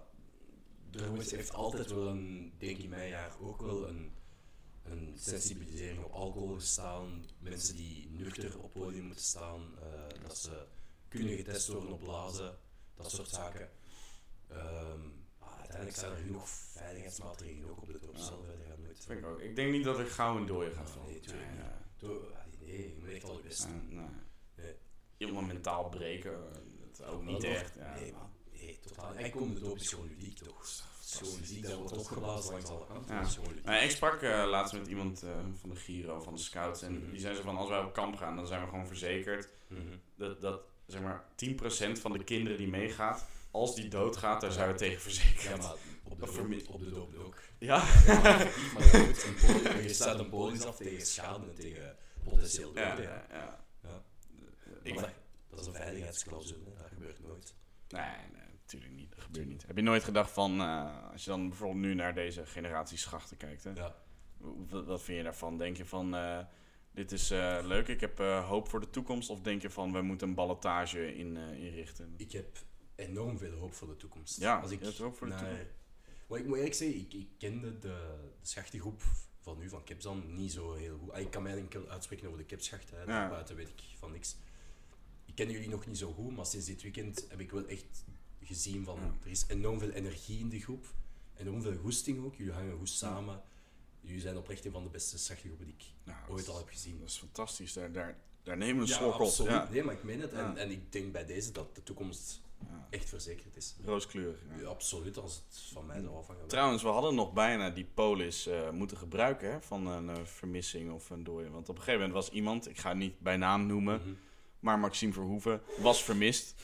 [0.93, 4.13] er heeft altijd wel een, denk ik in mijn jaar ook wel een,
[4.83, 7.25] een sensibilisering op alcohol gestaan.
[7.39, 10.67] Mensen die nuchter op podium moeten staan, eh, dat ze
[11.09, 12.59] kunnen getest worden op blazen,
[12.95, 13.71] dat soort zaken.
[14.49, 15.20] Ehm, maar
[15.75, 18.23] uiteindelijk zijn er genoeg veiligheidsmaatregelen ook op de doop Ja.
[18.23, 18.47] zelf.
[18.47, 19.05] Dat gaat nooit.
[19.07, 19.41] vind ik ook.
[19.41, 21.21] Ik denk niet dat ik gauw een dooie ga Nee, vallen.
[21.21, 21.61] tuurlijk niet.
[21.97, 22.21] Doe-
[22.61, 23.89] nee, je moet echt al je best doen.
[23.89, 24.07] nee.
[24.57, 24.75] Nee.
[25.17, 26.59] Iemand mentaal breken, eh,
[26.97, 27.75] dat ook niet echt.
[27.77, 28.31] Nee, man.
[28.53, 29.15] Nee, totaal.
[29.15, 30.89] En kom de doop is gewoon ludiek, toch?
[31.01, 33.15] Gewoon muziek, daar wordt opgeblazen langs alle kanten.
[33.15, 33.23] Ja.
[33.23, 33.65] Dat ludiek.
[33.65, 35.31] Nou, ik sprak eh, laatst met iemand eh,
[35.61, 36.83] van de Giro, van de Scouts.
[36.83, 37.11] En Mhm.
[37.11, 39.97] die zei zo van, als wij op kamp gaan, dan zijn we gewoon verzekerd Mhm.
[40.15, 44.69] dat, dat zeg maar, 10% van de kinderen die meegaat, als die doodgaat, daar zijn
[44.73, 45.43] we tegen verzekerd.
[45.43, 45.75] Ja, maar
[46.09, 47.37] op de, vermi- op de ook.
[47.59, 47.77] Ja?
[48.07, 48.41] Maar ja,
[48.99, 53.05] een je staat een polis af tegen schade en tegen potentieel Ja, dood.
[53.05, 53.63] ja, Ja, ja.
[53.83, 54.03] Ja.
[54.83, 55.13] Ik, Maar dat,
[55.51, 57.55] dat is een veiligheidsclausule, dat gebeurt nooit.
[57.89, 59.11] nee, nee, natuurlijk niet.
[59.15, 59.67] Dat gebeurt niet.
[59.67, 63.37] Heb je nooit gedacht van, eh, als je dan bijvoorbeeld nu naar deze generatie schachten
[63.37, 63.71] kijkt, hè?
[63.71, 63.95] Ja.
[64.69, 65.59] Wat, wat vind je daarvan?
[65.59, 66.39] Denk je van, eh,
[66.93, 69.31] dit is eh, leuk, ik heb eh, hoop voor de toekomst?
[69.31, 72.15] Of denk je van, we moeten een ballotage in, eh, inrichten?
[72.17, 72.59] Ik heb
[73.01, 74.37] enorm veel hoop voor de toekomst.
[74.41, 75.63] Ja, Als ik je hoop voor de toekomst.
[76.27, 79.03] Maar ik moet eerlijk zeggen, ik, ik kende de, de schachtengroep
[79.41, 81.11] van u, van Kipzan, niet zo heel goed.
[81.11, 83.01] Ah, Ik kan mij enkel uitspreken over de Kipschachten, hè.
[83.03, 83.07] Ja.
[83.07, 84.37] daarbuiten weet ik van niks.
[85.25, 88.05] Ik ken jullie nog niet zo goed, maar sinds dit weekend heb ik wel echt
[88.43, 89.15] gezien van, Ja.
[89.25, 90.87] er is enorm veel energie in de groep.
[91.37, 93.43] Enorm veel goesting ook, jullie hangen goed samen.
[94.01, 96.99] Jullie zijn oprecht een van de beste schachtengroepen die ik ooit al heb gezien.
[96.99, 97.73] Dat is fantastisch.
[97.73, 99.71] Daar, daar, daar nemen we een Ja, slok op.
[99.71, 100.33] Nee, maar ik meen het.
[100.33, 102.41] En, en ik denk bij deze dat de toekomst.
[102.91, 103.77] Echt verzekerd is.
[103.85, 104.39] Rooskleurig.
[104.57, 104.61] ja.
[104.63, 106.47] Ja, absoluut, als het van mij zou afhangen.
[106.47, 110.93] Trouwens, we hadden nog bijna die polis eh, moeten gebruiken hè, van een eh, vermissing
[110.93, 111.51] of een dooie.
[111.51, 114.11] Want op een gegeven moment was iemand, ik ga het niet bij naam noemen, Mhm.
[114.61, 116.55] maar Maxime Verhoeven was vermist.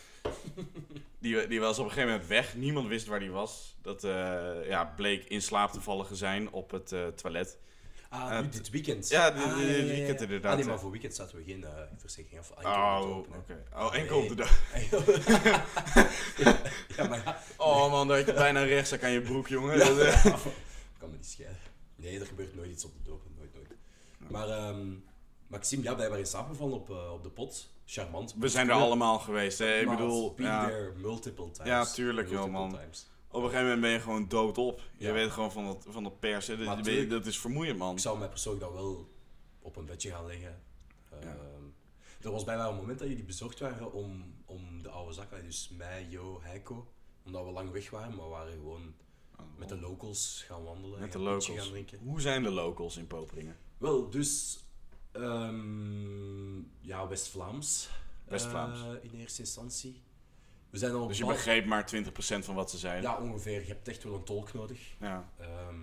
[1.19, 2.55] Die, die was op een gegeven moment weg.
[2.57, 3.77] Niemand wist waar die was.
[3.83, 7.59] Dat eh, ja, bleek in slaap te vallen zijn op het eh, toilet.
[8.11, 9.09] Ah, Eh, nu dit weekend.
[9.09, 11.71] ja, dit- Ah, dit weekend inderdaad, Ah, nee, maar voor weekend zaten we geen eh,
[11.97, 12.51] verzekering af.
[12.51, 13.37] enkel Oh, oké.
[13.37, 13.65] openen.
[13.75, 14.89] Oh, enkel op de Nee.
[14.91, 15.67] dag.
[16.97, 17.39] ja, maar ja.
[17.57, 19.79] Oh man, had je bijna rechtszaak aan je broek, jongen.
[19.79, 19.85] Ja.
[19.85, 19.97] Dat,
[20.99, 21.59] kan me niet scheiden.
[21.97, 23.31] Nee, er gebeurt nooit iets op de dopen.
[23.39, 23.69] Nooit, nooit.
[24.31, 24.87] Maar ehm,
[25.47, 27.69] Maxime, ja, blijkbaar in slaap gevallen op, eh, op de pot.
[27.89, 28.35] Charmant.
[28.39, 29.79] We zijn er allemaal geweest, hè.
[29.79, 31.69] Ik bedoel, been ja, there multiple times.
[31.69, 32.71] Ja, tuurlijk, joh, man.
[32.71, 33.07] times.
[33.31, 34.81] Op een gegeven moment ben je gewoon doodop.
[34.99, 35.13] Je Ja.
[35.13, 36.57] weet gewoon van dat, van dat persen.
[36.57, 37.93] Dat, Maar dat- tuurlijk- dat is vermoeiend, man.
[37.93, 39.09] Ik zou mij persoonlijk dan wel
[39.59, 40.63] op een bedje gaan leggen.
[41.21, 41.63] Ehm,
[42.23, 45.71] er was bijna een moment dat jullie bezorgd waren om, om de oude zak, dus
[45.77, 46.93] mij, Jo, Heiko,
[47.25, 48.95] omdat we lang weg waren, maar we waren gewoon
[49.57, 51.01] met de locals gaan wandelen.
[51.01, 51.69] Met de en een biertje locals.
[51.69, 52.09] Gaan drinken.
[52.09, 53.57] Hoe zijn de locals in Poperingen?
[53.79, 54.59] Wel, dus
[55.13, 57.89] ehm, ja, West-Vlaams.
[58.25, 58.81] West-Vlaams.
[58.83, 60.03] eh, in eerste instantie.
[60.77, 63.11] We zijn al Dus je bepaald- begreep maar 20% van wat ze zeiden.
[63.11, 63.61] Ja, ongeveer.
[63.61, 64.81] Je hebt echt wel een tolk nodig.
[65.01, 65.33] Ja.
[65.39, 65.81] Ehm,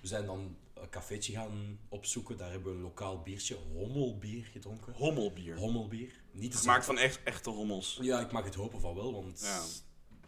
[0.00, 2.36] we zijn dan een cafeetje gaan opzoeken.
[2.36, 4.92] Daar hebben we een lokaal biertje, hommelbier, gedronken.
[4.92, 5.56] Hommelbier.
[5.56, 6.20] Hommelbier.
[6.32, 7.98] Niet te Gemaakt van echt, echte hommels.
[8.02, 9.40] Ja, ik mag het hopen van wel, want...
[9.42, 9.60] Ja.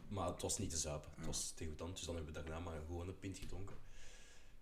[0.09, 1.11] Maar het was niet te zuipen.
[1.17, 3.77] Het was degoutant, dus dan hebben we daarna maar gewoon een pint gedronken.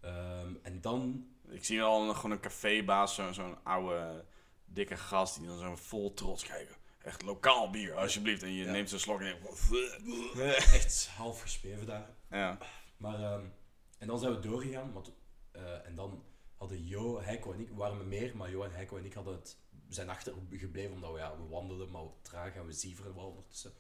[0.01, 1.27] Ehm, en dan...
[1.49, 4.25] Ik zie al een, gewoon een cafébaas, zo- zo'n oude,
[4.65, 6.79] dikke gast die dan zo vol trots kijkt.
[7.05, 8.43] Echt lokaal bier, alsjeblieft.
[8.43, 8.71] En je Ja.
[8.71, 12.11] neemt zo'n slok en je Echt half gespeven daar.
[12.31, 12.59] Ja.
[12.97, 13.45] Maar, ehm,
[13.99, 14.93] en dan zijn we doorgegaan.
[14.93, 15.13] Want,
[15.53, 16.25] eh, en dan
[16.57, 19.35] hadden Jo, Heiko en ik, we waren meer, maar Jo en Heiko en ik hadden
[19.35, 19.57] het,
[19.89, 23.73] zijn achter gebleven omdat we, ja, we wandelden, maar traag en we zieveren wel ondertussen.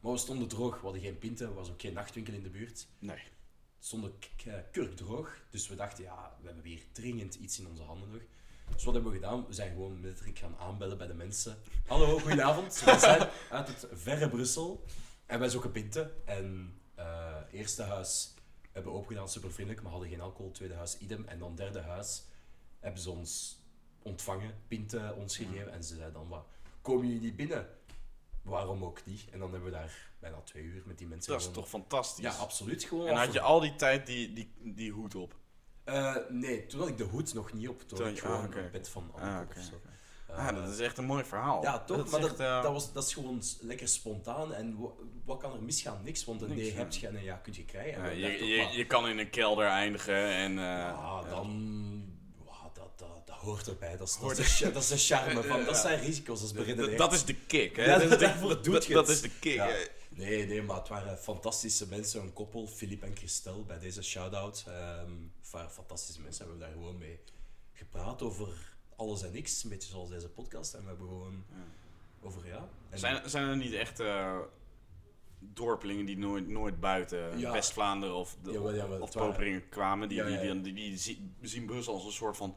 [0.00, 2.50] Maar we stonden droog, we hadden geen pinten, er was ook geen nachtwinkel in de
[2.50, 2.86] buurt.
[2.98, 3.16] Nee.
[3.16, 7.66] Het stond k- eh, kurkdroog, dus we dachten, ja, we hebben weer dringend iets in
[7.66, 8.20] onze handen nog.
[8.74, 9.46] Dus wat hebben we gedaan?
[9.46, 11.56] We zijn gewoon letterlijk gaan aanbellen bij de mensen.
[11.86, 12.80] Hallo, goedenavond.
[12.84, 14.84] We zijn uit het verre Brussel.
[15.26, 16.26] En wij zoeken pinten.
[16.26, 18.34] En eh eerste huis
[18.72, 20.50] hebben we opengedaan, super vriendelijk, maar hadden geen alcohol.
[20.50, 21.24] Tweede huis idem.
[21.26, 22.24] En dan derde huis
[22.80, 23.58] hebben ze ons
[24.02, 25.72] ontvangen, pinten ons gegeven.
[25.72, 26.46] En ze zeiden dan, wat,
[26.82, 27.66] komen jullie niet binnen?
[28.42, 29.24] Waarom ook niet?
[29.30, 31.70] En dan hebben we daar bijna twee uur met die mensen Dat is gewoon- toch
[31.70, 32.24] fantastisch.
[32.24, 32.84] Ja, absoluut.
[32.84, 35.36] Gewoon En had je al die tijd die, die, die hoed op?
[35.88, 37.78] Eh, nee, toen had ik de hoed nog niet op.
[37.78, 39.46] Toen Toen had ik gewoon een bed van Ah, Anne
[40.60, 41.62] ah, dat is echt een mooi verhaal.
[41.62, 42.04] Ja, toch?
[42.04, 44.54] is maar dat, eh, dat, was, dat is gewoon lekker spontaan.
[44.54, 44.88] En wa-
[45.24, 46.00] wat kan er misgaan?
[46.04, 46.24] Niks.
[46.24, 46.78] Want een Niks, nee ja.
[46.78, 48.02] heb je en een ja kun je krijgen.
[48.02, 50.50] Ja, je, je, maar, je kan in een kelder eindigen en...
[50.50, 52.04] eh, ja, dan...
[52.74, 53.96] dat, dat, dat hoort erbij.
[53.96, 55.64] Dat is, dat, is, de, cha- dat is de charme van...
[55.70, 57.84] Dat zijn risico's, dat is Dat, dat is de kick, hè?
[57.84, 59.54] Ja, dat, dat- is de- dat doet dat, dat is de kick.
[59.54, 59.68] Ja.
[60.18, 62.20] Nee, nee, maar het waren fantastische mensen.
[62.22, 64.64] Een koppel, Filip en Christel, bij deze shout-out.
[65.50, 66.44] Waren fantastische mensen.
[66.44, 67.20] We hebben daar gewoon mee
[67.72, 68.48] gepraat over
[68.96, 69.62] alles en niks.
[69.64, 70.74] Een beetje zoals deze podcast.
[70.74, 71.44] En we hebben gewoon
[72.22, 72.68] over, ja...
[72.90, 74.38] En- Zijn, zijn er niet echt eh,
[75.38, 77.52] dorpelingen die nooit, nooit buiten Ja.
[77.52, 80.08] West-Vlaanderen of, de, jawel, of Poperingen kwamen?
[80.08, 80.62] Die, Ja, die, ja, die, ja.
[80.62, 82.56] die, die zie- zien Brussel als een soort van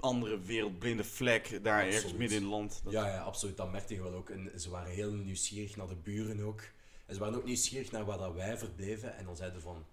[0.00, 2.80] andere wereldblinde vlek daar ergens midden in het land.
[2.84, 3.56] Dat- Ja, ja, absoluut.
[3.56, 4.30] Dat merkte je wel ook.
[4.30, 6.60] En ze waren heel nieuwsgierig naar de buren ook.
[7.06, 9.16] En ze waren ook nieuwsgierig naar waar dat wij verbleven.
[9.16, 9.84] En dan zeiden ze van,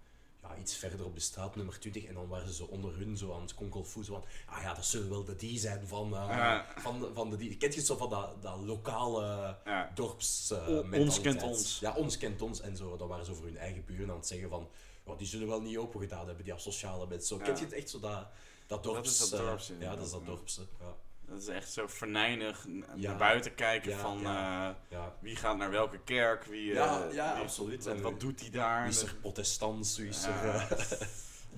[0.42, 2.04] ja, iets verder op de straat, nummer 20.
[2.04, 4.06] En dan waren ze onder hun zo aan het konkelvoet.
[4.06, 6.66] Zo van, ah ja, dat zullen wel de die zijn van, eh, Ja.
[6.76, 7.56] van, de- van de die.
[7.56, 9.90] Kent je zo van dat, dat lokale Ja.
[9.94, 10.52] dorps
[10.92, 11.78] ons kent ons.
[11.80, 12.60] Ja, ons kent ons.
[12.60, 14.68] En zo, dan waren ze over hun eigen buren aan het zeggen van,
[15.06, 17.28] ja, die zullen wel niet open gedaan hebben, die asociale mensen.
[17.28, 17.42] Zo, Ja.
[17.44, 18.26] Kent je het echt zo, dat,
[18.68, 19.10] dat dorps...
[19.10, 20.60] is dat eh, dorpse, ja, dat is dat dorpse.
[20.80, 20.94] Ja.
[21.26, 23.08] Dat is echt zo verneinig Ja.
[23.08, 24.68] naar buiten kijken Ja, van ja.
[24.70, 25.14] eh, ja.
[25.20, 27.86] wie gaat naar welke kerk, wie, eh, Ja, ja, wie- absoluut.
[27.86, 28.82] En wat doet hij daar.
[28.82, 30.42] Wie is er protestants, wie is Ja.
[30.42, 30.54] er...
[30.54, 31.00] eh,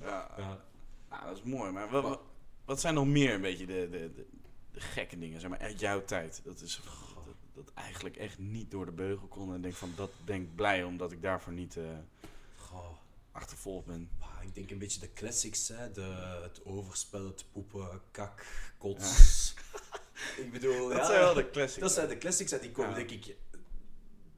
[0.08, 0.28] ja.
[0.36, 0.58] ja.
[1.26, 1.70] Dat is mooi.
[1.72, 2.20] Maar wat, wat,
[2.64, 4.26] wat zijn nog meer een beetje de, de, de,
[4.72, 6.40] de gekke dingen, zeg maar, uit jouw tijd?
[6.44, 6.80] Dat is
[7.14, 7.24] dat,
[7.64, 9.48] dat eigenlijk echt niet door de beugel kon.
[9.50, 11.84] En ik denk van, dat ben ik blij omdat ik daarvoor niet eh
[13.32, 14.10] achtervolgd ben.
[14.20, 15.90] ah, ik denk een beetje de classics, hè.
[15.92, 16.02] De,
[16.42, 18.46] het overspel, het poepen, kak,
[18.78, 19.54] kots.
[20.44, 21.80] ik bedoel, Dat ja, zijn wel de classics.
[21.80, 23.36] dat zijn de classics en die komen denk ik...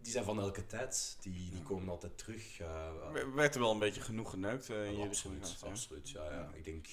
[0.03, 1.17] Die zijn van elke tijd.
[1.21, 2.59] Die, die komen altijd terug.
[2.61, 6.11] eh, Er werd er wel een beetje genoeg geneukt eh, in absoluut, absoluut.
[6.11, 6.51] Ja, ja.
[6.55, 6.87] Ik denk...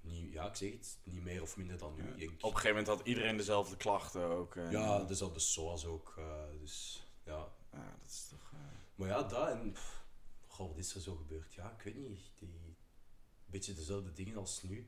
[0.00, 0.98] Niet, ja, ik zeg het.
[1.04, 2.02] Niet meer of minder dan nu.
[2.02, 2.26] Ja.
[2.26, 4.56] Op een gegeven moment had iedereen dezelfde klachten ook.
[4.56, 6.20] eh, ja, dus dat is zoals ook.
[6.60, 7.48] dus, ja.
[7.72, 8.52] ja, dat is toch...
[8.94, 9.72] Maar ja, dat en...
[9.72, 10.03] pff,
[10.54, 11.54] Goh, wat is er zo gebeurd?
[11.54, 12.18] Ja, ik weet niet.
[12.38, 12.48] Die...
[12.48, 14.86] Een beetje dezelfde dingen als nu.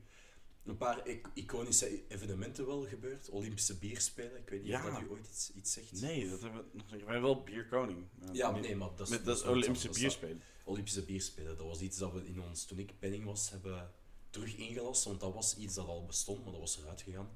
[0.63, 3.29] Een paar ic- iconische evenementen wel gebeurd.
[3.29, 4.37] Olympische bierspelen.
[4.41, 4.87] Ik weet niet Ja.
[4.87, 6.01] of dat u ooit iets, iets zegt.
[6.01, 7.03] Nee, dat hebben we nog niet.
[7.05, 8.05] We hebben wel bierkoning.
[8.31, 9.09] Ja, nee, maar dat is...
[9.09, 9.45] Met, dat.
[9.45, 10.41] Olympische bierspelen.
[10.63, 11.57] Olympische bierspelen.
[11.57, 13.91] Dat was iets dat we in ons, toen ik penning was, hebben
[14.29, 15.03] terug ingelast.
[15.03, 17.29] Want dat was iets dat al bestond, maar dat was eruit gegaan.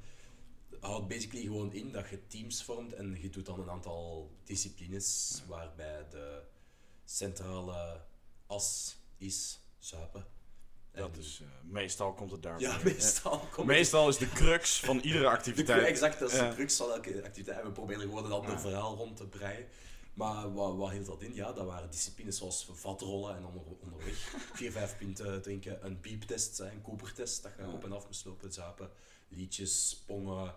[0.79, 5.41] Houdt basically gewoon in dat je teams vormt en je doet dan een aantal disciplines
[5.47, 6.43] waarbij de
[7.05, 8.01] centrale
[8.52, 10.26] as is zuipen.
[10.91, 12.60] Dat En- is, eh, meestal komt het daar.
[12.60, 15.86] Ja, meestal komt meestal is de crux van iedere de, activiteit.
[15.86, 17.64] exact, dat is de crux van elke activiteit.
[17.64, 19.68] We proberen gewoon een ander verhaal rond te breien.
[20.14, 21.34] Maar wat, wat hield dat in?
[21.34, 24.16] Ja, dat waren disciplines zoals vatrollen en onder, onderweg
[24.54, 25.86] vier, vijf pinten drinken.
[25.86, 27.70] Een pieptest, een Cooper-test, dat je Ja.
[27.70, 28.89] op en af moest lopen, zuipen.
[29.28, 30.56] Liedjes, spongen,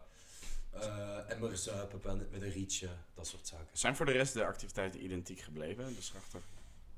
[0.71, 3.67] eh emmer zuipen met met een rietje, dat soort zaken.
[3.79, 5.95] Zijn voor de rest de activiteiten identiek gebleven?
[5.95, 6.41] Dus achter.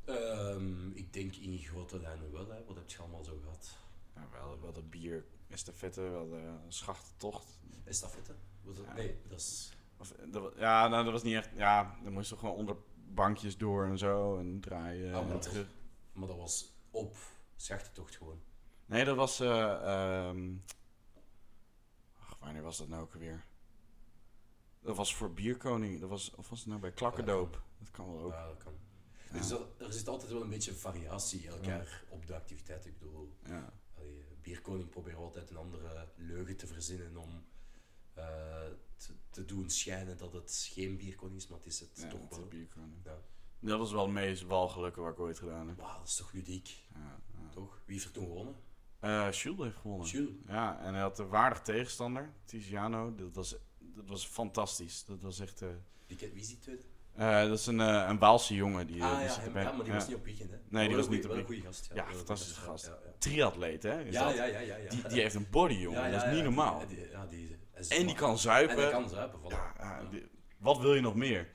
[0.07, 2.49] Ehm, ik denk in grote lijnen wel.
[2.49, 2.65] Hè.
[2.65, 3.77] Wat heb je allemaal zo gehad?
[4.33, 7.61] Wel, wel de bier, estafette, wel de schachtentocht.
[7.85, 8.35] Estafette?
[8.63, 8.85] Was dat?
[8.85, 8.93] Ja.
[8.95, 9.73] Nee, dat is...
[9.99, 11.51] Of, eh, dat, ja, nou, dat was niet echt.
[11.57, 12.77] Ja, dan moest je gewoon onder
[13.09, 15.67] bankjes door en zo en draaien Oh, maar en terug.
[16.13, 17.17] Maar dat was op
[17.57, 18.41] schachtentocht gewoon.
[18.87, 19.41] Nee, dat was.
[19.41, 19.73] eh
[20.29, 20.55] ehm,
[22.21, 23.45] ach, wanneer was dat nou ook alweer?
[24.81, 26.01] Dat was voor Bierkoning.
[26.01, 27.63] Dat was, of was het nou bij Klakkendoop?
[27.79, 28.33] Dat kan wel ook.
[28.33, 28.73] Ja, dat kan.
[29.37, 29.43] Ja.
[29.43, 31.68] Dus dat, er zit altijd wel een beetje variatie elk Ja.
[31.76, 32.87] jaar op de activiteit.
[32.87, 33.72] Ik bedoel, Ja.
[33.99, 37.45] allee, Bierkoning probeert altijd een andere leugen te verzinnen om
[38.14, 38.24] eh,
[38.97, 42.28] te, te doen schijnen dat het geen Bierkoning is, maar het is het Ja, toch
[42.28, 42.47] wel.
[42.49, 43.01] Bierkoning.
[43.05, 43.18] Ja.
[43.61, 45.76] Dat was wel het meest walgelijke wat ik ooit gedaan heb.
[45.76, 47.49] Wauw, dat is toch ludiek, Ja, ja.
[47.51, 47.82] toch?
[47.84, 48.55] Wie heeft er toen gewonnen?
[49.01, 50.07] Eh, Jules heeft gewonnen.
[50.09, 50.34] Jules.
[50.47, 53.14] Ja, en hij had een waardig tegenstander, Tiziano.
[53.14, 55.05] Dat was, dat was fantastisch.
[55.05, 55.62] Dat was echt...
[55.62, 55.68] eh,
[56.07, 56.82] Wie, kent- wie is die tweede?
[57.17, 58.87] Eh, dat is een, eh, een Waalse jongen.
[58.87, 59.62] Die, eh, ah die ja, zit hem, erbij.
[59.62, 59.99] ja, maar die Ja.
[59.99, 60.57] was niet op weekend, hè?
[60.57, 62.07] die Wel was niet op Wel een goede gast, ja.
[62.09, 62.87] Ja, fantastische gast.
[62.87, 63.12] Ja, ja, ja.
[63.19, 63.95] Triatleet, hè?
[63.99, 64.91] Ja, ja, ja, ja, ja.
[64.91, 66.01] Die, die heeft een body, jongen.
[66.03, 66.79] Ja, dat ja, is niet ja, normaal.
[66.79, 67.57] die- die- ja, die,
[67.89, 68.77] en die kan zuipen.
[68.77, 69.41] En hij kan zuipen.
[69.49, 71.49] Ja, ja, die- wat wil je nog meer?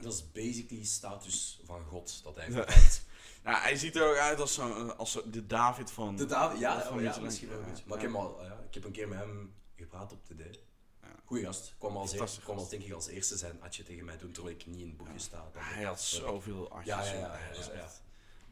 [0.00, 2.64] Dat is basically status van God dat hij Ja.
[3.52, 6.16] Nou, hij ziet er ook uit als, zo, als zo- de David van...
[6.16, 7.82] De David, ja, van oh, ja misschien wel beetje.
[7.86, 8.04] Maar Ja.
[8.04, 10.58] ik heb, al, ja, ik heb een keer met hem gepraat op TD.
[11.24, 11.74] Goeie gast.
[11.78, 14.66] Kwam als, kwam als, denk ik als eerste zijn atje tegen mij doen, terwijl ik
[14.66, 15.50] niet in het boekje sta.
[15.56, 16.86] Hij had zoveel atjes.
[16.86, 17.38] Ja, ja,
[17.74, 17.88] ja,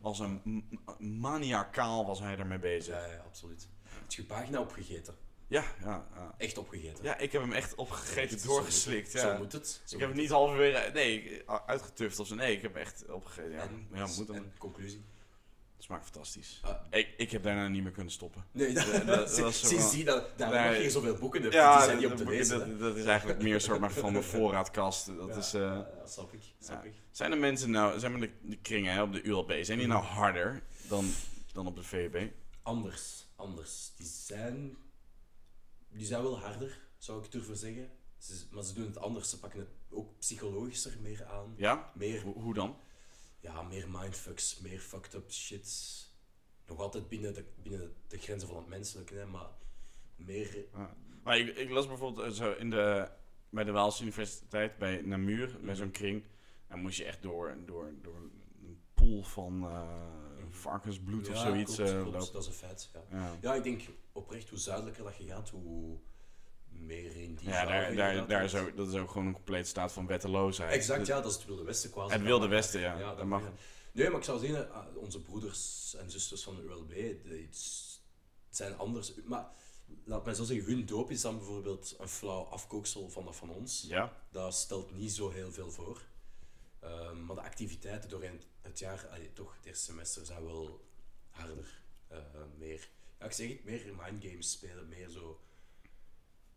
[0.01, 2.95] Als een maniacaal was hij ermee bezig.
[2.95, 3.69] Ja, absoluut.
[3.83, 5.15] Heb je pagina opgegeten?
[5.49, 6.35] Ja, ja, ja.
[6.39, 7.05] Echt opgegeten?
[7.05, 9.13] Ja, ik heb hem echt opgegeten, doorgeslikt.
[9.13, 9.23] het.
[9.23, 9.33] Ja.
[9.33, 9.81] Zo moet het.
[9.85, 12.35] Zo ik heb hem niet halverwege, nee, uitgetuft of zo.
[12.35, 13.53] Nee, ik heb echt opgegeten.
[13.53, 14.37] Ja, En, ja moet dan.
[14.37, 15.05] en conclusie?
[15.77, 16.61] Het smaakt fantastisch.
[16.64, 16.74] Ah.
[16.91, 18.45] Ik, ik heb daarna niet meer kunnen stoppen.
[18.53, 20.83] Nee, dat, dat- dat was zo sinds die dat, Nee.
[20.83, 22.59] je zoveel boeken hebt, Ja, die zijn niet dat, te dat, lezen.
[22.59, 25.07] dat, dat is eigenlijk meer een soort maar van mijn voorraadkast.
[25.16, 26.43] Dat Ja, is, eh, ja, ja, snap ik.
[26.61, 26.89] Snap ja.
[26.91, 26.95] ik.
[27.11, 29.87] zijn de mensen nou, zijn maar de, de kringen hè, op de ULB, zijn die
[29.87, 31.11] nou harder dan,
[31.53, 32.31] dan op de VUB?
[32.62, 33.93] Anders, anders.
[33.97, 34.77] Die zijn,
[35.89, 37.91] die zijn wel harder, zou ik durven zeggen.
[38.18, 39.31] Ze, maar ze doen het anders.
[39.31, 41.55] Ze pakken het ook psychologischer meer aan.
[41.57, 41.91] Ja?
[41.95, 42.77] Meer, Hoe, hoe dan?
[43.47, 46.05] Ja, meer mindfucks, meer fucked up shit.
[46.67, 49.49] Nog altijd binnen de, binnen de grenzen van het menselijke, hè, maar
[50.17, 50.67] meer...
[50.73, 50.97] Ja.
[51.23, 53.09] Maar ik, ik las bijvoorbeeld eh, zo in de,
[53.49, 56.25] bij de Waalse Universiteit, bij Namur, bij zo'n kring.
[56.69, 59.89] Dan moest je echt door, door, door een pool van eh,
[60.51, 62.33] varkensbloed of zoiets klopt, eh, klopt, lopen.
[62.33, 62.91] dat is een feit.
[62.93, 63.03] Ja.
[63.11, 63.37] Ja.
[63.41, 63.83] ja, ik denk
[64.13, 65.99] oprecht, hoe zuidelijker dat je gaat, hoe
[66.81, 69.68] meer in die Ja, daar, daar, daar is ook, dat is ook gewoon een complete
[69.68, 70.72] staat van wetteloosheid.
[70.72, 72.12] Exact, Dus- ja, dat is het Wilde Westen quasi.
[72.12, 72.49] Het Wilde.
[72.49, 72.99] Westen, ja.
[72.99, 73.41] dat Dat mag.
[73.43, 73.51] mag.
[73.93, 76.93] Nee, maar ik zou zeggen, ah, onze broeders en zusters van de ULB,
[77.24, 77.49] die
[78.51, 79.12] zijn anders.
[79.24, 79.47] Maar
[80.05, 83.51] laat mij zo zeggen, hun doop is dan bijvoorbeeld een flauw afkooksel van dat van
[83.51, 83.85] ons.
[83.89, 86.01] Ja, Dat stelt niet zo heel veel voor.
[86.81, 90.85] Ehm, maar de activiteiten doorheen het jaar, allee, toch het eerste semester, zijn wel
[91.31, 91.81] harder.
[92.09, 92.18] Eh,
[92.59, 95.41] meer, ja, ik zeg het, meer mindgames spelen, meer zo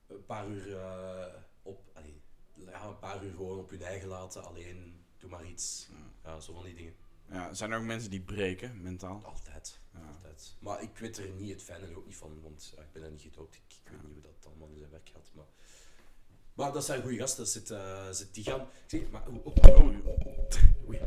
[0.09, 2.21] een paar uur eh, op, allee,
[2.53, 5.89] ja, een paar uur gewoon op hun eigen laten, alleen doe maar iets.
[6.23, 6.95] Ja, zo van die dingen.
[7.29, 7.53] ja.
[7.53, 9.21] Zijn er ook mensen die breken, mentaal?
[9.25, 9.79] Altijd.
[9.93, 9.99] Ja.
[10.07, 10.55] Altijd.
[10.59, 13.11] Maar ik weet er niet het fijne ook niet van, want ja, ik ben er
[13.11, 13.55] niet gedoopt.
[13.55, 15.31] Ik, ik weet niet hoe dat allemaal in zijn werk gaat.
[15.33, 15.45] Maar,
[16.59, 17.47] maar dat zijn goede gasten.
[17.47, 18.61] Zit, eh zit die gaan.
[18.61, 19.85] Ik zeg, maar hoe- oh, oh,
[20.89, 20.99] oei.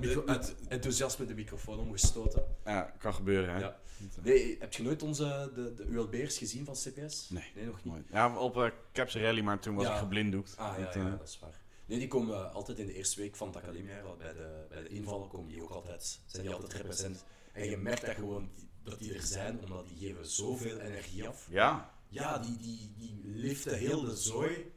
[0.00, 2.44] Micro- uit enthousiasme de microfoon omgestoten.
[2.64, 3.60] Ja, kan gebeuren, hè?
[3.60, 3.76] Ja.
[4.22, 7.30] Nee, heb je nooit onze, de, de ULB'ers gezien van CPS?
[7.30, 7.52] Nee.
[7.54, 7.94] Nee, nog niet.
[8.10, 9.92] Ja, op uh, Caps Rally, maar toen was Ja.
[9.92, 10.54] ik geblinddoekt.
[10.56, 11.60] Ah, ja, Dat, ja, eh, dat is waar.
[11.86, 14.82] Nee, die komen eh, altijd in de eerste week van het academiejaar, bij de, bij
[14.82, 17.24] de invallen komen die ook altijd, zijn die altijd represent.
[17.52, 18.50] En je merkt dat gewoon
[18.82, 21.46] dat die er zijn, omdat die geven zoveel energie af.
[21.50, 24.72] ja, Ja, die, die, die liften heel de zooi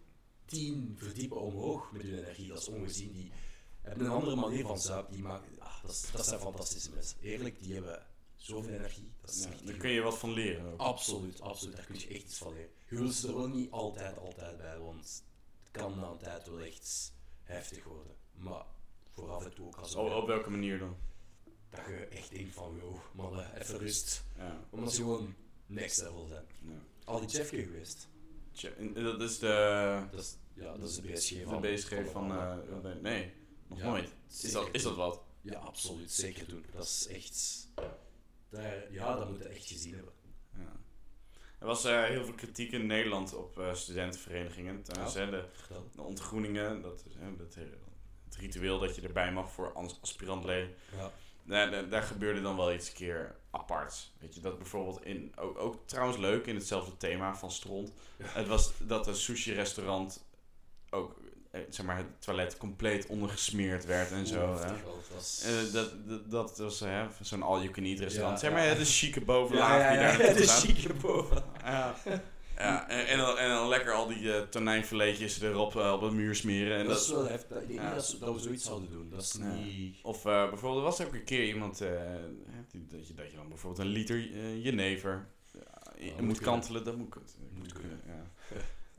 [0.46, 2.48] tien verdiepen omhoog met hun energie.
[2.48, 3.12] Dat is ongezien.
[3.14, 3.32] Die
[3.82, 5.14] hebben een andere manier van zuipen.
[5.14, 7.18] Die maken, ah, dat, is- dat zijn fantastische mensen.
[7.22, 8.06] Eerlijk, die hebben
[8.36, 9.12] zoveel energie.
[9.22, 10.80] Dat is ja, daar kun je wat van leren ook.
[10.80, 11.76] Absoluut, absoluut.
[11.76, 12.70] Daar kun je echt iets van leren.
[12.90, 15.24] Je wil ze er wel niet altijd, altijd bij, want
[15.64, 17.14] het kan na een tijd wel echt
[17.44, 18.16] heftig worden.
[18.34, 18.66] Maar
[19.10, 20.96] voor af en toe ook als Op, op welke manier dan?
[21.70, 24.24] dat je echt denkt van, joh, mannen, even rust.
[24.38, 24.60] Ja.
[24.70, 26.46] Omdat ze gewoon next level zijn.
[26.62, 26.80] ja.
[27.12, 28.08] Al die Jeffke geweest.
[28.94, 31.62] Dat is de, Dat is, ja, dat is de BSG de van...
[31.62, 32.32] BSG van...
[32.32, 32.56] eh,
[33.02, 33.34] nee,
[33.68, 34.10] nog Ja, nooit.
[34.42, 35.22] Is dat, is dat wat?
[35.42, 36.12] Ja, absoluut.
[36.12, 36.66] Zeker doen.
[36.74, 37.68] Dat is echt...
[38.50, 40.14] Daar, ja, dat moet je echt gezien hebben.
[40.58, 40.80] Ja.
[41.60, 44.84] Er was eh, heel veel kritiek in Nederland op eh, studentenverenigingen.
[45.14, 45.26] Ja.
[45.26, 45.46] de,
[45.96, 47.04] ontgroeningen, dat,
[48.24, 50.74] het ritueel dat je erbij mag voor aspirantleden.
[50.98, 51.12] Ja.
[51.44, 54.14] Daar, daar, daar gebeurde dan wel iets een keer aparts.
[54.20, 57.92] Weet je, dat bijvoorbeeld in, ook, ook trouwens leuk in hetzelfde thema van Stront.
[58.24, 60.24] Het was dat een sushi-restaurant
[60.90, 61.16] ook,
[61.52, 64.48] eh, zeg maar, het toilet compleet ondergesmeerd werd en zo.
[64.50, 64.72] Oeh, Hè.
[65.14, 65.44] Dat.
[65.46, 68.42] Eh, dat, dat, dat was hè, zo'n all-you-can-eat restaurant.
[68.42, 68.74] Ja, zeg maar, ja.
[68.76, 70.60] de chique bovenlaag die daar de naartoe gaat.
[70.62, 71.44] chique boven.
[71.64, 71.96] Ja,
[72.58, 76.36] ja en, en, dan, en dan lekker al die uh, tonijnfiletjes erop op de muur
[76.36, 76.78] smeren.
[76.78, 77.58] En dat, dat, is wel heftig.
[77.62, 77.86] Ik denk Ja.
[77.86, 79.10] niet dat, ze- dat we zoiets zouden doen.
[79.10, 79.54] Dat is Ja.
[79.54, 79.98] niet...
[80.04, 81.82] Of eh, bijvoorbeeld, er was ook een keer iemand,
[82.72, 85.28] dat, je, dat je dan bijvoorbeeld een liter eh, jenever
[85.98, 86.54] je moet moet kunnen.
[86.54, 88.02] kantelen, dat moet, dat moet kunnen.
[88.06, 88.24] Ja.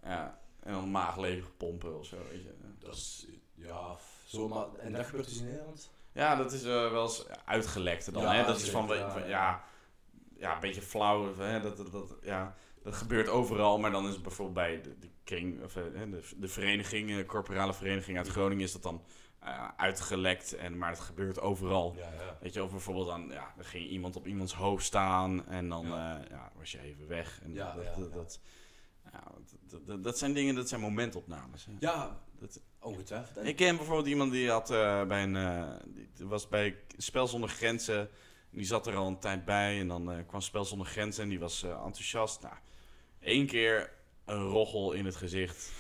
[0.03, 0.41] ja.
[0.61, 2.55] En dan maag leeg pompen of zo, weet je.
[2.79, 3.27] Dat is...
[3.55, 4.75] Ja, zo maar...
[4.75, 5.91] En dat gebeurt dus in Nederland?
[6.13, 8.23] Ja, dat is eh, wel eens uitgelekt dan.
[8.23, 8.45] Ja, hè?
[8.45, 9.65] Dat is van, ja, ja,
[10.37, 11.37] ja, een beetje flauw.
[11.37, 11.61] Hè?
[11.61, 15.09] Dat, dat, dat, ja, dat gebeurt overal, maar dan is het bijvoorbeeld bij de, de
[15.25, 19.05] kring, of, eh, hè, de, de vereniging, de corporale vereniging uit Groningen, is dat dan
[19.45, 20.53] eh, uitgelekt.
[20.55, 21.95] En, maar het gebeurt overal.
[21.97, 22.37] Ja, ja.
[22.41, 25.87] Weet je, of bijvoorbeeld dan, ja, er ging iemand op iemands hoofd staan en dan
[25.87, 26.23] Ja.
[26.31, 27.41] ja, was je even weg.
[27.43, 28.41] En Ja, dat, ja, dat,
[29.13, 29.21] ja.
[29.69, 31.65] dat, dat, dat, zijn dingen, dat zijn momentopnames.
[31.65, 31.73] Hè.
[31.79, 33.37] Ja, Dat, ongetwijfeld.
[33.37, 35.37] En- ik ken bijvoorbeeld iemand die had eh, bij een.
[35.37, 37.99] eh, die was bij Spel zonder Grenzen.
[38.51, 39.81] En die zat er al een tijd bij.
[39.81, 42.43] En dan eh, kwam Spel zonder Grenzen en die was eh, enthousiast.
[42.43, 42.55] Nou,
[43.21, 43.93] één keer
[44.25, 45.73] een roggel in het gezicht.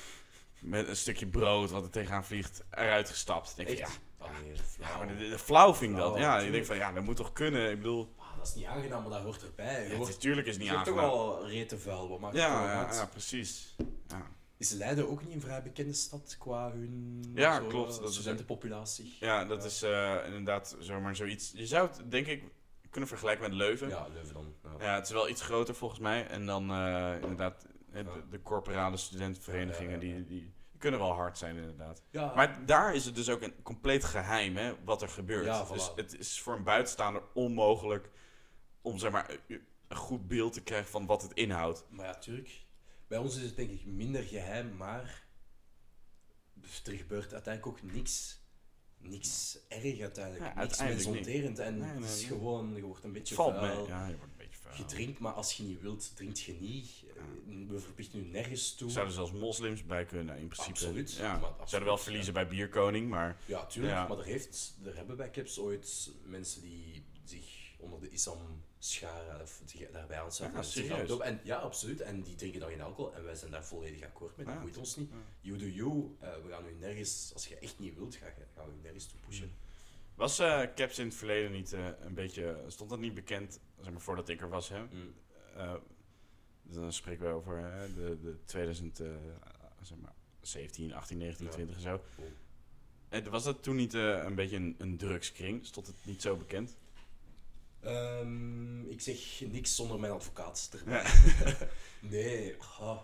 [0.62, 2.64] Met een stukje brood wat er tegenaan vliegt.
[2.70, 3.56] Eruit gestapt.
[3.56, 3.88] Denk ik, ja,
[4.78, 6.18] ja, maar de, de- flauw vind ik dat.
[6.18, 7.70] Ja, ik denk van ja, dat moet toch kunnen.
[7.70, 9.88] Ik bedoel, Ah, dat is niet aangenaam, maar dat hoort erbij.
[9.88, 11.18] Ja, natuurlijk is het je niet hebt toch aangenaam.
[11.18, 13.74] al rete vuil, wat maakt Ja, het ja, precies.
[14.08, 14.26] Ja.
[14.56, 18.14] Is Leiden ook niet een vrij bekende stad qua hun Ja, zo, klopt, dat is-
[18.14, 19.16] studentenpopulatie?
[19.20, 21.52] Ja, dat is eh, inderdaad zomaar zoiets.
[21.54, 22.42] Je zou het denk ik
[22.90, 23.88] kunnen vergelijken met Leuven.
[23.88, 24.54] Ja, Leuven dan.
[24.78, 24.84] Ja.
[24.84, 26.26] Ja, het is wel iets groter volgens mij.
[26.26, 29.98] En dan eh, inderdaad de, de corporale studentenverenigingen.
[29.98, 32.02] Die, die, kunnen wel hard zijn inderdaad.
[32.10, 35.44] Ja, Maar daar is het dus ook een compleet geheim hè, wat er gebeurt.
[35.44, 38.10] Ja, Dus het is voor een buitenstaander onmogelijk
[38.80, 39.36] om zeg maar,
[39.88, 41.84] een goed beeld te krijgen van wat het inhoudt.
[41.88, 42.64] Maar ja, tuurlijk.
[43.06, 45.24] Bij ons is het denk ik minder geheim, maar
[46.84, 48.40] er gebeurt uiteindelijk ook niks.
[48.98, 50.44] Niks erg uiteindelijk.
[50.44, 51.58] Ja, niks uiteindelijk mensonterend.
[51.58, 52.38] En Nee, nee, het is nee.
[52.38, 53.78] gewoon, je wordt een beetje valt vuil.
[53.80, 53.86] mee.
[53.86, 54.41] Ja, je wordt.
[54.76, 56.88] Je drinkt, maar als je niet wilt, drinkt je niet.
[57.16, 57.22] Eh,
[57.68, 58.90] We verplichten u nergens toe.
[58.90, 60.70] Zouden zelfs moslims bij kunnen in principe.
[60.70, 61.12] Absoluut.
[61.12, 61.32] Ja.
[61.38, 63.94] Maar absoluut, Zouden wel verliezen bij Bierkoning, maar Ja, tuurlijk.
[63.94, 64.06] Ja.
[64.08, 69.40] Maar er, heeft, er hebben bij Caps ooit mensen die zich onder de islam scharen
[69.42, 69.62] of
[69.92, 70.84] daarbij aansluiten.
[70.84, 72.00] Ja, en En, ja, absoluut.
[72.00, 73.14] En die drinken dan geen alcohol.
[73.14, 74.46] En wij zijn daar volledig akkoord mee.
[74.46, 74.60] Dat Ja.
[74.60, 75.10] boeit ons niet.
[75.40, 76.16] You do you.
[76.20, 78.82] Eh, we gaan u nergens, als je echt niet wilt, ga je- gaan we u
[78.82, 79.52] nergens toe pushen.
[80.14, 82.64] was eh, Caps in het verleden niet een beetje...
[82.68, 84.82] Stond dat niet bekend, zeg maar, voordat ik er was, hè?
[84.82, 85.14] Mm.
[85.56, 85.74] Eh,
[86.62, 89.06] dan spreken we over eh, de, de 2000, eh,
[89.80, 91.52] zeg maar, 17, 18, 19, Ja.
[91.52, 92.02] 20 en zo.
[92.16, 92.32] Cool.
[93.08, 95.66] Eh, was dat toen niet een beetje een, een drugskring?
[95.66, 96.76] Stond het niet zo bekend?
[97.80, 101.02] Ehm, ik zeg niks zonder mijn advocaat erbij.
[101.02, 101.56] Ja.
[102.00, 103.02] nee, ah,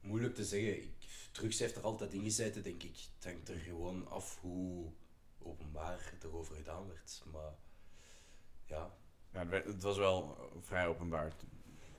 [0.00, 0.76] moeilijk te zeggen.
[0.82, 0.90] Ik,
[1.32, 2.96] drugs heeft er altijd in gezeten, denk ik.
[3.14, 4.92] Het hangt er gewoon af hoe
[5.38, 7.22] openbaar erover gedaan werd.
[7.32, 7.54] Maar
[8.66, 8.96] ja,
[9.36, 11.32] Ja, het was wel vrij openbaar.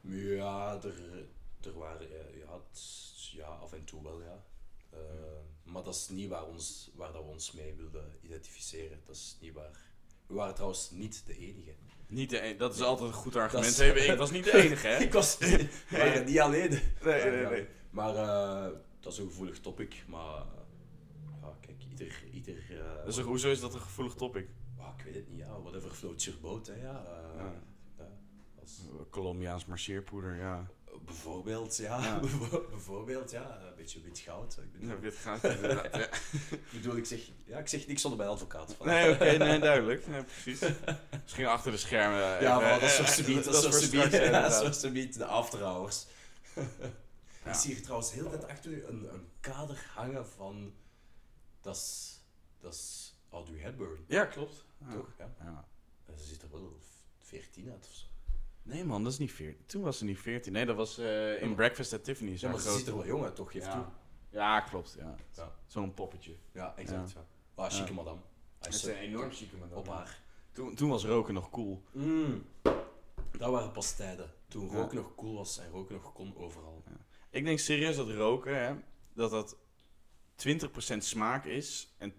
[0.01, 1.25] ja er,
[1.61, 4.43] er waren eh, ja, het- ja, af en toe wel, ja.
[4.89, 4.99] Eh,
[5.63, 8.99] maar dat is niet waar, ons, waar dat we ons mee wilden identificeren.
[9.05, 9.71] Dat is niet waar.
[10.27, 11.71] We waren trouwens niet de enige.
[12.07, 13.67] Niet de en- dat is altijd een goed argument.
[13.67, 14.09] is- hebben.
[14.11, 14.97] Ik was niet de enige, hè?
[15.07, 16.69] Ik was we waren niet alleen.
[17.03, 17.67] Nee, nee, nee.
[17.89, 18.67] Maar eh,
[18.99, 20.03] dat is een gevoelig topic.
[20.07, 20.45] Maar
[21.41, 22.23] ja, kijk, ieder.
[22.33, 22.63] ieder
[23.05, 24.47] Dus hoezo is dat een gevoelig topic?
[25.13, 25.61] Weet het niet, ja.
[25.61, 27.03] Whatever floats your boat, hè, ja.
[27.05, 27.43] eh,
[27.97, 28.05] Ja.
[28.55, 30.67] dat is- Colombiaans marcheerpoeder, ja.
[31.05, 32.01] bijvoorbeeld, ja.
[32.03, 32.19] Ja.
[32.69, 33.61] bijvoorbeeld, ja.
[33.61, 34.57] Een beetje wit goud.
[34.57, 36.05] Ik bedoel, Ja, wit gaat inderdaad, ja.
[36.51, 38.73] ik, bedoel, ik, zeg, ja, ik zeg niks zonder mijn advocaat.
[38.73, 38.85] Van.
[38.87, 40.05] Nee, oké, nee, duidelijk.
[40.07, 40.69] Ja, precies.
[41.23, 42.35] Misschien achter de schermen.
[42.35, 43.43] eh, Ja, maar even- dat is eh, voor subiet.
[43.43, 43.99] Dat is voor voor subiet.
[44.01, 44.63] straks, Ja, dat is inderdaad.
[44.63, 46.05] voor subiet, de after hours.
[46.55, 46.63] Ja.
[47.51, 50.73] Ik zie hier trouwens heel de tijd achter u een, een kader hangen van...
[51.61, 52.15] Dat is...
[52.59, 54.65] Dat is Audrey Hepburn, Ja, klopt.
[54.85, 54.91] Ja.
[54.93, 55.07] toch?
[55.17, 55.29] Ja.
[55.43, 55.65] Ja.
[56.05, 56.77] En Ze ziet er wel
[57.17, 58.05] 14 uit of zo.
[58.63, 59.65] Nee man, dat is niet 14.
[59.65, 60.53] Toen was ze niet 14.
[60.53, 62.41] Nee, dat was eh, in maar- Breakfast at Tiffany's.
[62.41, 63.51] Ja, maar ze ziet er wel jong uit, toch?
[63.51, 63.71] Geef toe.
[63.71, 63.91] ja.
[64.29, 64.95] ja, klopt.
[64.99, 65.15] Ja.
[65.35, 65.51] Ja.
[65.67, 66.35] Zo'n poppetje.
[66.51, 67.11] Ja, exact.
[67.11, 67.25] Ja.
[67.55, 68.19] Ah, chique madame.
[68.59, 69.73] Hij Dat is een enorm chique man.
[69.73, 70.21] op haar.
[70.51, 71.83] Toen, toen was roken nog cool.
[71.91, 72.45] Mm.
[73.37, 74.31] Dat waren pas tijden.
[74.47, 74.73] Toen Ja.
[74.75, 76.83] roken nog cool was en roken nog kon overal.
[77.29, 78.75] Ik denk serieus dat roken, hè,
[79.13, 79.57] dat dat
[80.45, 82.15] 20% smaak is en 80%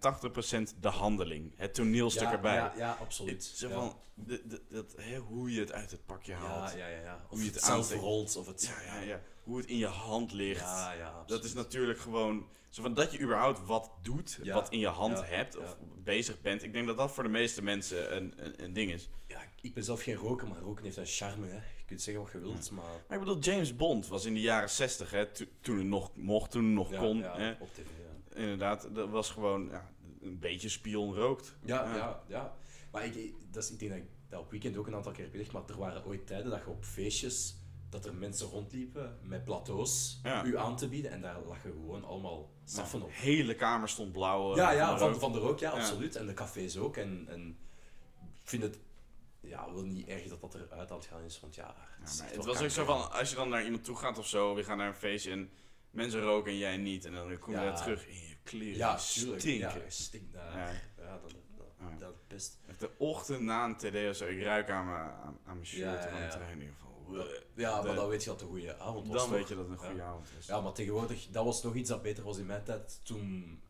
[0.79, 1.53] de handeling.
[1.55, 2.55] Het toneelstuk ja, erbij.
[2.55, 3.47] Ja, ja absoluut.
[3.49, 3.69] Het- ja.
[3.69, 6.71] van, de, de, dat, hè, hoe je het uit het pakje haalt.
[6.71, 7.25] ja, ja, ja, ja.
[7.29, 8.71] Of je je het het zelf rolt, of het...
[8.85, 9.21] Ja, ja, ja.
[9.43, 10.59] Hoe het in je hand ligt.
[10.61, 12.47] Ja, ja, Dat is natuurlijk gewoon...
[12.69, 16.63] Zo van dat je überhaupt wat doet, wat in je hand hebt of bezig bent.
[16.63, 19.09] Ik denk dat dat voor de meeste mensen een, een, een ding is.
[19.27, 21.47] Ja, ik ben zelf geen roker, maar roken heeft een charme.
[21.47, 21.55] Hè.
[21.55, 22.83] Je kunt zeggen wat je wilt, maar...
[23.07, 26.15] Maar ik bedoel, James Bond was in de jaren 60, hè, to- toen het nog
[26.15, 27.17] mocht, toen het nog kon.
[27.17, 27.51] ja, Hè.
[27.59, 27.81] op tv.
[28.35, 29.89] Inderdaad, dat was gewoon ja,
[30.21, 31.55] een beetje spion rookt.
[31.65, 31.95] Ja, Ja.
[31.95, 32.55] ja, ja.
[32.91, 35.23] Maar ik, dat is, ik denk dat ik dat op weekend ook een aantal keer
[35.23, 37.55] heb gezegd, maar er waren ooit tijden dat je op feestjes,
[37.89, 40.43] dat er mensen rondliepen met plateaus Ja.
[40.45, 43.11] u aan te bieden en daar lagen gewoon allemaal saffen De op.
[43.13, 44.51] hele kamer stond blauw.
[44.51, 45.77] eh, Ja, ja, de van, de rook, ja, Ja.
[45.79, 46.15] absoluut.
[46.15, 46.97] En de cafés ook.
[46.97, 47.57] En, en
[48.43, 48.79] ik vind het
[49.39, 51.63] ja, wel niet erg dat dat eruit aan het gaan is, want ja...
[51.65, 51.73] Ja,
[52.17, 54.27] maar echt het was ook zo van, als je dan naar iemand toe gaat of
[54.27, 55.49] zo, we gaan naar een feestje en
[55.91, 57.05] mensen roken en jij niet.
[57.05, 58.77] En dan kom je weer terug in je kleren.
[58.77, 59.83] Ja, stinken.
[59.87, 60.57] Stinkt daar.
[60.57, 60.71] Ja.
[61.79, 62.59] Ja, dat, best.
[62.77, 65.81] De ochtend na een TD of zo, ik ruik aan mijn, aan, aan mijn shirt
[65.81, 66.73] Ja, ja, de.
[67.55, 69.17] Van, maar dan weet je dat het een goede avond was.
[69.17, 70.45] dan weet je dat het een goede avond is.
[70.45, 72.99] Ja, maar tegenwoordig, dat was nog iets dat beter was in mijn tijd.
[73.03, 73.61] Toen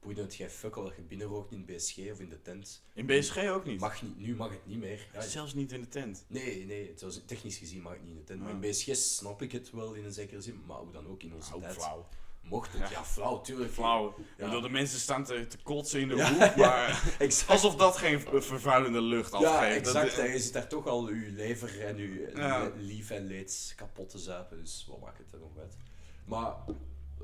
[0.00, 2.82] boeide het geen fuck al dat je binnenrookt in BSG of in de tent.
[2.94, 3.80] In BSG ook niet.
[3.80, 5.06] Mag niet, nu mag het niet meer.
[5.12, 6.24] Ja, Zelfs niet in de tent.
[6.28, 6.94] nee, nee,
[7.26, 8.40] technisch gezien mag het niet in de tent.
[8.40, 8.54] Maar Ja.
[8.54, 11.34] in BSG snap ik het wel in een zekere zin, maar hoe dan ook in
[11.34, 11.74] onze Ook tijd.
[11.74, 12.08] flauw.
[12.42, 13.72] Mocht het, ja, flauw, tuurlijk.
[13.72, 14.14] Flauw.
[14.38, 14.44] Ja.
[14.44, 16.30] bedoel, de mensen staan te, te kotsen in de Ja.
[16.32, 17.16] hoek, maar
[17.48, 19.86] alsof dat geen vervuilende lucht afgeeft.
[19.86, 20.18] Ja, Dat- exact.
[20.26, 22.62] En je zit daar toch al je lever en je Ja.
[22.62, 24.58] le- lief en leed kapot te zuipen.
[24.60, 25.76] Dus wat maakt het er nog uit?
[26.24, 26.54] Maar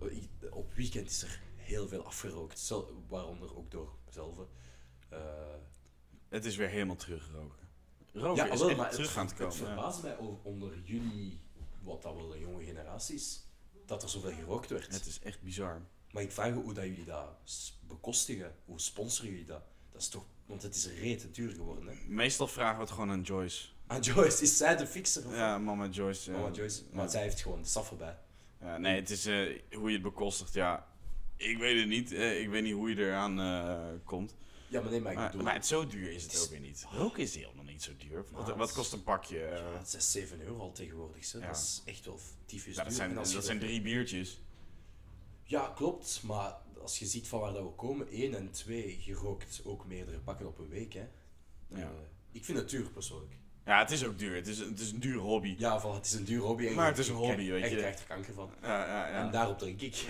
[0.02, 0.16] eh,
[0.50, 2.58] op weekend is er heel veel afgerookt.
[2.58, 4.36] zel- Waaronder ook door mezelf.
[5.08, 5.18] Eh,
[6.28, 7.64] Het is weer helemaal teruggeroken.
[8.12, 9.60] Roken ja, is wel, maar terug het, aan het het komen.
[9.60, 9.64] ja.
[9.66, 11.40] verbaast mij onder jullie,
[11.82, 13.42] wat dat wel een jonge generatie is,
[13.86, 14.92] dat er zoveel gerookt werd.
[14.92, 15.82] Het is echt bizar.
[16.12, 17.28] Maar ik vraag me hoe dat jullie dat
[17.86, 18.54] bekostigen.
[18.64, 19.62] Hoe sponsoren jullie dat?
[19.92, 20.24] Dat is toch...
[20.46, 21.94] Want het is rete duur geworden, hè?
[22.08, 23.68] Meestal vragen we het gewoon aan Joyce.
[23.86, 25.26] Ah, Joyce, is zij de fixer?
[25.26, 26.30] Of Ja, mama Joyce.
[26.30, 26.82] Mama Joyce.
[26.92, 27.10] Maar ja.
[27.10, 28.18] zij heeft gewoon de staf erbij.
[28.60, 30.52] Ja, nee, het is eh, hoe je het bekostigt.
[30.54, 30.86] Ja,
[31.36, 32.12] ik weet het niet.
[32.12, 34.34] eh, ik weet niet hoe je eraan eh, komt.
[34.68, 35.44] Ja, maar nee, maar ik Maar, bedoel...
[35.44, 36.86] maar het, zo duur is het Het is- ook weer niet.
[36.92, 38.24] Roken is helemaal niet zo duur.
[38.32, 39.44] Wat, wat kost een pakje?
[39.44, 39.58] eh?
[39.58, 41.32] Ja, het is 7 euro al tegenwoordig.
[41.32, 41.40] Ja.
[41.46, 42.96] Dat is echt wel tyfus ja, dat duur.
[42.96, 44.40] zijn, dat zijn drie biertjes.
[45.42, 46.22] Ja, klopt.
[46.22, 49.86] Maar als je ziet van waar dat we komen, 1 en 2, je rookt ook
[49.86, 50.92] meerdere pakken op een week.
[50.92, 51.06] Hè.
[51.68, 51.76] Ja.
[51.76, 51.88] Eh,
[52.32, 53.32] ik vind het duur persoonlijk.
[53.66, 54.34] Ja, het is ook duur.
[54.34, 55.54] Het is, het is een duur hobby.
[55.58, 56.66] Ja, van, het is een duur hobby.
[56.66, 57.74] En Maar het is een hobby, weet en je.
[57.74, 58.50] je krijgt er kanker van.
[58.62, 59.12] Ja, ja, ja.
[59.14, 60.04] En daarop drink ik.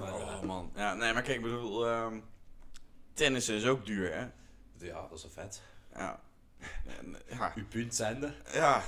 [0.00, 0.70] maar, Oh man.
[0.74, 2.18] Ja, nee, maar kijk, ik bedoel, ehm
[3.14, 4.20] tennissen is ook duur, hè?
[4.86, 5.62] ja, dat is wel vet.
[5.94, 6.20] Ja.
[7.30, 8.34] Ja, Uw punt zijnde.
[8.52, 8.82] ja.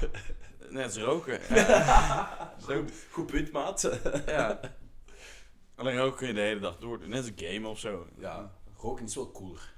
[0.69, 1.41] net als roken.
[1.55, 2.55] Ja.
[2.69, 3.91] Zo, Goed punt, maat.
[4.27, 4.61] ja.
[5.75, 6.99] Alleen roken kun je de hele dag door.
[6.99, 7.09] doen.
[7.09, 8.07] Net als gamen of zo.
[8.19, 9.73] ja, roken is wel cooler.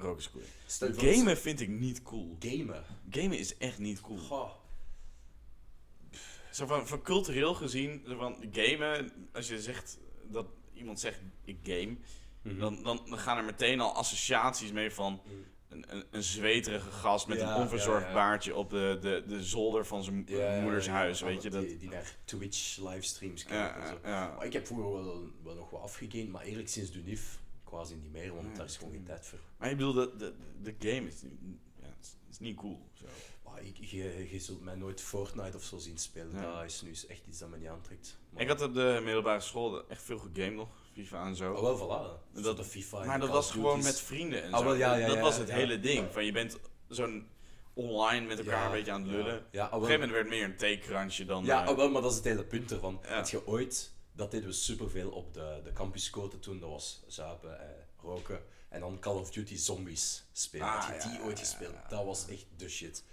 [0.00, 0.44] Roken is cool.
[0.66, 2.36] Stel je voor dat- Gamen vind ik niet cool.
[2.38, 2.84] Gamen.
[3.10, 4.18] Gamen is echt niet cool.
[4.18, 4.50] Goh.
[6.50, 9.98] Zo van, van cultureel gezien, van gamen, als je zegt
[10.30, 11.96] dat iemand zegt ik game,
[12.42, 15.20] dan, dan, dan gaan er meteen al associaties mee van
[15.68, 18.14] een, een, een zweterige gast met Ja, een onverzorgd ja, ja.
[18.14, 21.62] baardje op de, de, de zolder van zijn Ja, moeders huis, ja, weet je dat?
[21.68, 23.82] Die, die naar Twitch livestreams kijken.
[23.82, 23.98] en zo.
[24.02, 24.34] ja, ja.
[24.36, 27.39] Maar ik heb vroeger wel, wel nog wat afgegamed, maar eerlijk sinds Dunif
[27.70, 29.38] quasi niet meer, want daar is gewoon geen tijd voor.
[29.56, 31.14] Maar ik bedoel, de, de, de game is,
[31.80, 31.86] ja,
[32.30, 32.88] is, niet cool.
[32.92, 33.04] Zo.
[33.44, 36.32] Maar ik, je, je zult mij nooit Fortnite of zo zien spelen.
[36.32, 36.60] Ja.
[36.60, 38.18] Dat is nu echt iets dat me niet aantrekt.
[38.30, 41.52] Maar, Ik had op de middelbare school echt veel gegamed nog, FIFA en zo.
[41.52, 42.32] Oh, wel, voilà.
[42.32, 44.64] Dat- Dat, de FIFA maar dat was gewoon met vrienden en zo.
[44.64, 46.12] wel, ja, ja, dat was het hele ding.
[46.12, 46.58] Van je bent
[46.88, 47.26] zo'n
[47.74, 49.46] online met elkaar Ja, een beetje aan het lullen.
[49.50, 51.44] Ja, ah, Op een gegeven moment werd het meer een theekransje dan...
[51.44, 53.00] Ja, eh, ah, wel, maar dat is het hele punt ervan.
[53.06, 57.60] Had je ooit, dat deden we superveel op de, de campuscote toen, dat was zuipen,
[57.60, 58.42] eh, roken.
[58.68, 60.66] En dan Call of Duty Zombies spelen.
[60.66, 61.74] Ah, Had je ja, die ooit gespeeld?
[61.74, 61.88] ja.
[61.88, 63.04] Dat was echt de shit.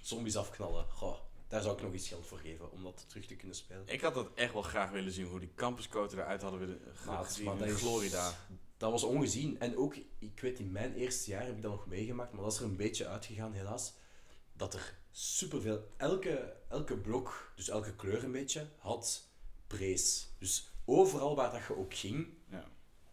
[0.00, 3.36] Zombies afknallen, goh, daar zou ik nog iets geld voor geven om dat terug te
[3.36, 3.82] kunnen spelen.
[3.86, 7.26] Ik had dat echt wel graag willen zien, hoe die campuscoten eruit hadden willen Maar
[7.44, 8.32] maar in dat Florida.
[8.76, 9.60] Dat was ongezien.
[9.60, 12.52] En ook, ik weet, in mijn eerste jaar heb ik dat nog meegemaakt, maar dat
[12.52, 13.92] is er een beetje uitgegaan, helaas.
[14.52, 19.25] Dat er superveel, elke, elke blok, dus elke kleur een beetje, had
[19.66, 20.28] prees.
[20.38, 22.64] Dus overal waar dat je ook ging, Ja.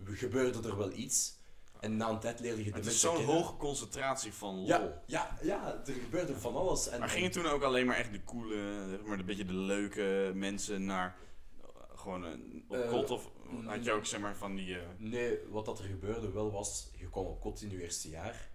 [0.04, 1.42] gebeurde er wel iets.
[1.80, 4.66] En na een tijd leerde je de Het is mensen zo'n hoge concentratie van lol.
[4.68, 6.88] Ja, ja, ja, er gebeurde van alles.
[6.88, 10.32] En, Maar gingen toen ook alleen maar echt de coole, maar een beetje de leuke
[10.36, 11.16] mensen naar
[11.62, 13.10] eh, gewoon een, op Eh, kot?
[13.12, 13.30] Of
[13.66, 14.76] had je ook zeg maar van die...
[14.80, 18.10] eh, Nee, wat dat er gebeurde wel was, je kwam op kot in je eerste
[18.10, 18.50] jaar.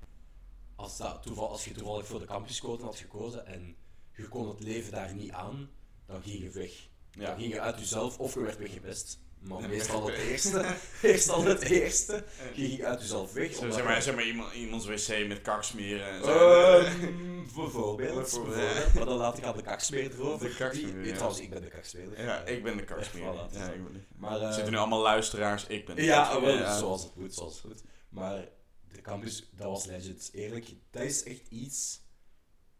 [0.77, 3.77] Als, dat toeval, als je toevallig voor de campusquoten had gekozen en
[4.17, 5.71] je kon het leven daar niet aan,
[6.07, 6.89] dan ging je weg.
[7.13, 7.27] Ja.
[7.27, 9.19] Dan ging je uit jezelf of je werd weggepest.
[9.39, 10.75] Maar meestal het eerste.
[11.03, 12.25] Meestal het eerste.
[12.55, 13.55] Je ging uit jezelf weg.
[13.55, 16.61] zo, zeg maar, zeg maar iemand, iemands wc met kak smeren en zo.
[16.79, 18.47] Ehm, bijvoorbeeld.
[18.95, 20.49] Maar dan laat ik aan de kakspeler over.
[20.71, 21.13] De ja.
[21.15, 22.23] Trouwens, ik ben de kakspeler.
[22.25, 23.49] ja, ik ben de kak smeren.
[23.49, 23.75] Voilà, is Ja, dat.
[23.75, 27.03] ik ben- Maar, Er eh, zitten nu allemaal luisteraars, ik ben de Ja, wel, zoals
[27.03, 27.83] het moet, zoals het moet.
[28.09, 28.49] Maar
[28.93, 30.31] de campus, dat was legit.
[30.33, 32.01] Eerlijk, dat is echt iets...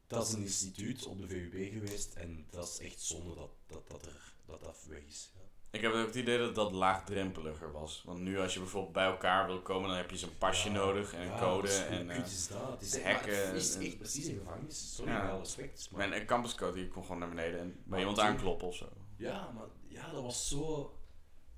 [0.07, 3.89] Dat is een instituut op de VUB geweest en dat is echt zonde dat dat,
[3.89, 5.31] dat, er, dat, is.
[5.35, 5.41] Ja.
[5.71, 8.03] Ik heb ook het idee dat dat laagdrempeliger was.
[8.07, 10.75] Want nu als je bijvoorbeeld bij elkaar wil komen, dan heb je zo'n pasje Ja,
[10.75, 11.69] nodig en een code.
[11.73, 12.71] En, is dat?
[12.71, 14.95] Het is echt, hacken maar het is en- echt precies een gevangenis.
[14.95, 15.29] Sorry, Ja.
[15.29, 15.89] alle respect.
[15.91, 18.89] Maar, mijn campuscode, die kon gewoon naar beneden en bij iemand aankloppen of zo.
[19.17, 20.93] Ja, maar ja, dat was zo...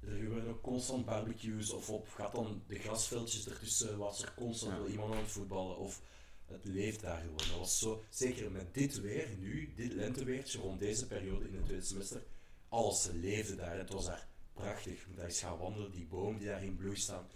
[0.01, 4.77] Er gebeurden ook constant barbecues of op gaat dan de grasveldjes ertussen was er constant
[4.77, 6.01] wel iemand aan het voetballen of
[6.51, 7.37] het leeft daar gewoon.
[7.37, 11.65] Dat was zo, zeker met dit weer nu, dit lenteweertje rond deze periode in het
[11.65, 12.23] tweede semester,
[12.69, 13.79] alles leefde daar.
[13.79, 15.07] Het was daar prachtig.
[15.17, 17.27] Daar is gaan wandelen, die bomen die daar in bloei staan,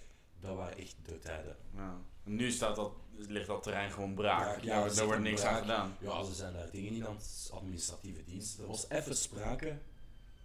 [0.41, 1.57] dat waren echt de tijden.
[1.77, 2.01] Ja.
[2.23, 4.63] Nu staat dat, ligt dat terrein gewoon braak.
[4.63, 5.55] Ja, daar wordt niks braak.
[5.55, 5.97] aan gedaan.
[6.01, 8.59] Ja, ze zijn daar dingen in aan het administratieve dienst.
[8.59, 9.79] Er was even sprake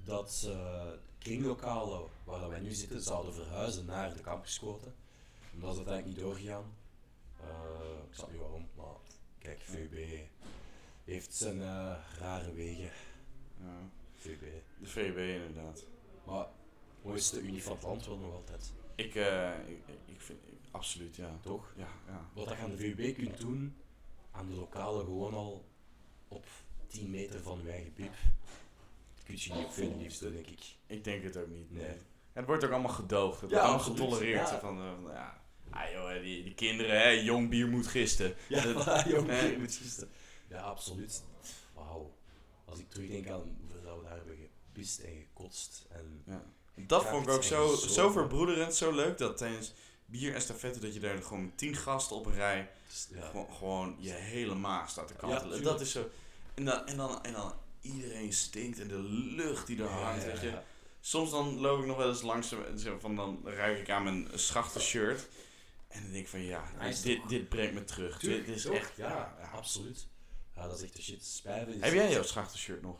[0.03, 0.87] dat eh
[1.19, 4.93] kringlokalen waar wij nu zitten zouden verhuizen naar de campusquoten.
[5.51, 6.63] Maar dat is uiteindelijk niet doorgegaan.
[7.41, 8.95] Eh, ik snap niet waarom, maar
[9.39, 10.19] kijk, VUB
[11.03, 12.91] heeft zijn eh, rare wegen.
[13.59, 13.89] Ja.
[14.15, 14.41] VUB.
[14.79, 15.17] De VB
[15.47, 15.85] inderdaad.
[16.25, 16.47] Maar
[17.01, 21.15] mooiste unie van het land wel nog altijd, Ik, eh, ik, ik vind, ik- absoluut
[21.15, 21.37] ja.
[21.41, 21.73] toch?
[21.75, 22.29] Ja, ja.
[22.33, 23.75] Wat je aan de VUB kunt doen,
[24.31, 25.65] aan de lokalen gewoon al
[26.27, 26.45] op
[26.87, 28.13] 10 meter van je eigen piep,
[29.25, 30.75] kun je niet op veel liefste, denk ik.
[30.87, 31.71] Ik denk het ook niet.
[31.71, 31.97] Nee.
[32.33, 33.41] Het wordt ook allemaal gedoogd.
[33.41, 34.13] Het Ja, wordt allemaal absoluut.
[34.13, 34.49] getolereerd.
[34.49, 34.59] Ja.
[34.59, 35.41] Van, eh, van, ja.
[35.71, 38.35] Ah, joh, die, die kinderen, hè, jong bier moet gisten.
[38.47, 38.63] Ja,
[39.09, 40.09] jong, je moet gisten.
[40.49, 41.23] Ja, absoluut.
[41.73, 42.13] Wauw.
[42.65, 44.35] als ik terugdenk aan hoeveel we daar hebben
[44.71, 45.85] gepist en gekotst.
[45.89, 46.43] En Ja.
[46.75, 49.17] Dat Ja, vond ik ook zo, zo zo- verbroederend, zo leuk.
[49.17, 49.73] Dat tijdens
[50.05, 52.69] bier estafette dat je daar gewoon met tien gasten op een rij
[53.13, 55.43] ja, gewoon, gewoon je hele maag staat te kantelen.
[55.43, 55.63] tuurlijk.
[55.63, 56.09] dat is zo.
[56.53, 58.99] En dan, en, dan, en dan iedereen stinkt en de
[59.35, 60.21] lucht die er Ja, hangt.
[60.23, 60.47] ja, weet je.
[60.47, 60.63] ja.
[61.01, 64.27] Soms dan loop ik nog wel eens langs en van dan ruik ik aan mijn
[64.33, 65.27] schachte shirt.
[65.89, 68.19] En dan denk ik van ja, is dit, toch- dit brengt me terug.
[68.19, 68.73] Tuurlijk, dit is toch?
[68.75, 68.95] echt.
[68.95, 70.07] Ja, absoluut.
[70.55, 71.21] Ja, dat is echt de shit.
[71.21, 71.41] Is
[71.79, 72.97] Heb jij jouw schachte shirt nog?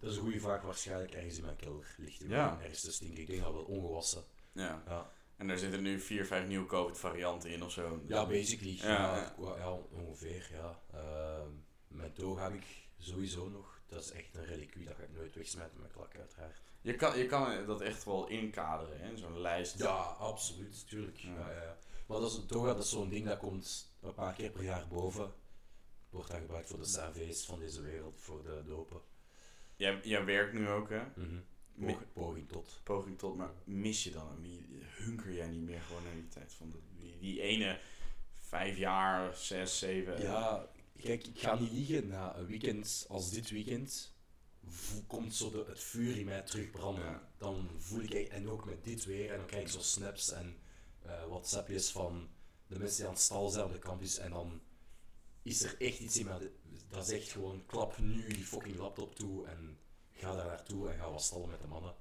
[0.00, 0.62] Dat is een goede vraag.
[0.62, 2.58] Waarschijnlijk ergens in mijn kelder ligt die Ja.
[2.60, 3.20] ergens te stinken.
[3.20, 4.24] Ik denk dat wel ongewassen.
[4.52, 4.82] Ja.
[4.86, 8.02] Ja, En daar zitten nu vier, vijf nieuwe COVID varianten in of zo.
[8.06, 8.76] ja basically.
[8.76, 10.48] Ja, Ja, ongeveer.
[10.52, 10.80] Ja.
[10.92, 11.50] Ehm,
[11.88, 12.64] mijn heb ik
[12.98, 13.80] sowieso nog.
[13.86, 14.84] Dat is echt een reliquie.
[14.84, 16.60] Dat ga ik nooit wegsmijten met klak uiteraard.
[16.80, 19.16] Je kan, je kan dat echt wel inkaderen, hè?
[19.16, 19.78] zo'n lijst.
[19.78, 20.88] Ja, absoluut.
[20.88, 21.18] Tuurlijk.
[21.18, 21.50] Ja.
[21.50, 21.76] Ja.
[22.06, 24.62] Maar dat is een toga, dat is zo'n ding dat komt een paar keer per
[24.64, 25.32] jaar boven.
[26.10, 29.00] Wordt dan gebruikt voor de servees van deze wereld, voor de dopen.
[29.76, 31.02] Jij, jij werkt nu ook, hè?
[31.16, 31.38] Mhm.
[31.74, 32.80] Mi- Poging, poging tot.
[32.82, 34.44] Poging tot, maar mis je dan?
[34.96, 37.80] Hunker jij niet meer gewoon naar die tijd van de, die, die ene
[38.34, 40.20] vijf jaar, zes, zeven?
[40.22, 40.68] Ja,
[41.02, 42.06] kijk, ik ga niet liegen.
[42.08, 44.14] Na een weekend als dit weekend
[44.66, 47.04] vo- komt zo de, het vuur in mij terugbranden.
[47.04, 47.28] Ja.
[47.38, 50.56] Dan voel ik, en ook met dit weer, en dan krijg ik zo snaps en
[51.28, 52.28] whatsappjes van
[52.66, 54.18] de mensen die aan het stal zijn op de campus.
[54.18, 54.60] En dan
[55.42, 56.50] is er echt iets in mij
[56.88, 59.78] dat zegt gewoon, klap nu die fucking laptop toe en
[60.10, 61.94] ga daar naartoe en ga wat stallen met de mannen.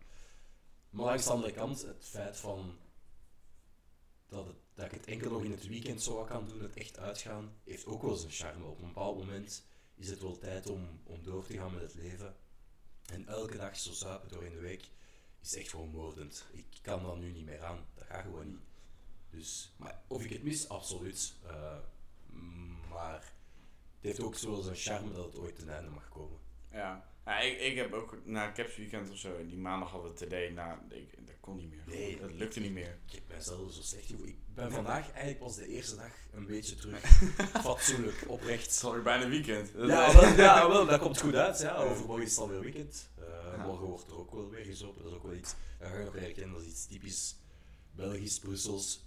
[0.90, 2.78] Maar langs de andere kant, het feit van
[4.28, 7.54] dat, dat ik het enkel nog in het weekend zo kan doen, het echt uitgaan,
[7.64, 8.66] heeft ook wel zijn charme.
[8.66, 11.96] Op een bepaald moment is het wel tijd om, om door te gaan met het
[11.96, 12.36] leven.
[13.06, 14.90] En elke dag zo zuipen door in de week
[15.42, 16.46] is echt gewoon moordend.
[16.52, 17.86] Ik kan dat nu niet meer aan.
[17.94, 18.64] Dat gaat gewoon niet.
[19.36, 21.34] Dus, maar of ik het mis, absoluut.
[21.48, 21.78] Eh,
[22.92, 26.38] maar het heeft ook zo zijn charme dat het ooit ten einde mag komen.
[26.72, 27.14] Ja.
[27.26, 30.54] Ja, ik, ik heb ook na Caps Weekend of zo, die maandag hadden we TD,
[30.56, 31.84] nou, ik, dat kon niet meer.
[31.86, 32.20] Nee.
[32.20, 32.98] dat lukte niet meer.
[33.08, 34.28] Ik heb mijzelf zo slecht gevoeld.
[34.28, 37.00] Ik ben vandaag eigenlijk pas de eerste dag een beetje terug
[37.66, 38.70] fatsoenlijk, Het oprecht.
[38.70, 39.72] is alweer bijna weekend.
[39.76, 41.60] Ja, wel, ja wel, dat komt goed uit.
[41.60, 41.76] Ja.
[41.76, 43.10] Overmorgen is het alweer weekend.
[43.18, 43.24] Eh,
[43.58, 43.66] Ja.
[43.66, 45.04] Morgen wordt er ook wel weer gezopen.
[45.04, 47.36] Dat is ook wel iets, dat ga je nog herkennen, dat is iets typisch
[47.96, 49.04] Belgisch, Brussels,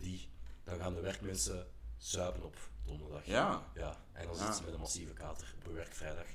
[0.00, 0.28] die.
[0.64, 1.66] Dan gaan de werkmensen
[1.96, 3.26] zuipen op donderdag.
[3.26, 3.66] Ja.
[3.74, 4.38] Ja, en dan Ja.
[4.38, 6.26] zitten ze met een massieve kater op een werkvrijdag.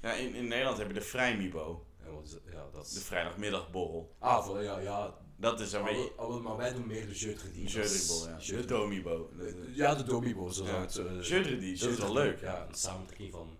[0.00, 2.42] Ja, in, in Nederland heb je de Vrijmibo, En wat is het?
[2.52, 4.14] Ja, dat de vrijdagmiddagborrel.
[4.18, 5.14] Ah, voor, ja, ja.
[5.36, 6.12] Dat is een Ah, beetje...
[6.16, 7.62] wel- ah, maar wij doen meer de jeudredie.
[7.64, 8.36] Een jeudribol, ja.
[8.56, 9.30] De domibo.
[9.74, 10.80] Ja, de domibo, zo Ja.
[10.80, 10.96] het...
[10.96, 12.40] eh, dat is wel leuk.
[12.40, 13.58] Ja, een samentrekking van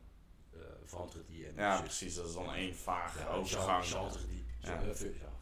[0.54, 2.14] eh vendredi en Ja, precies.
[2.14, 3.84] Dat is dan één vaag Ja, overgang.
[3.84, 4.80] Ja,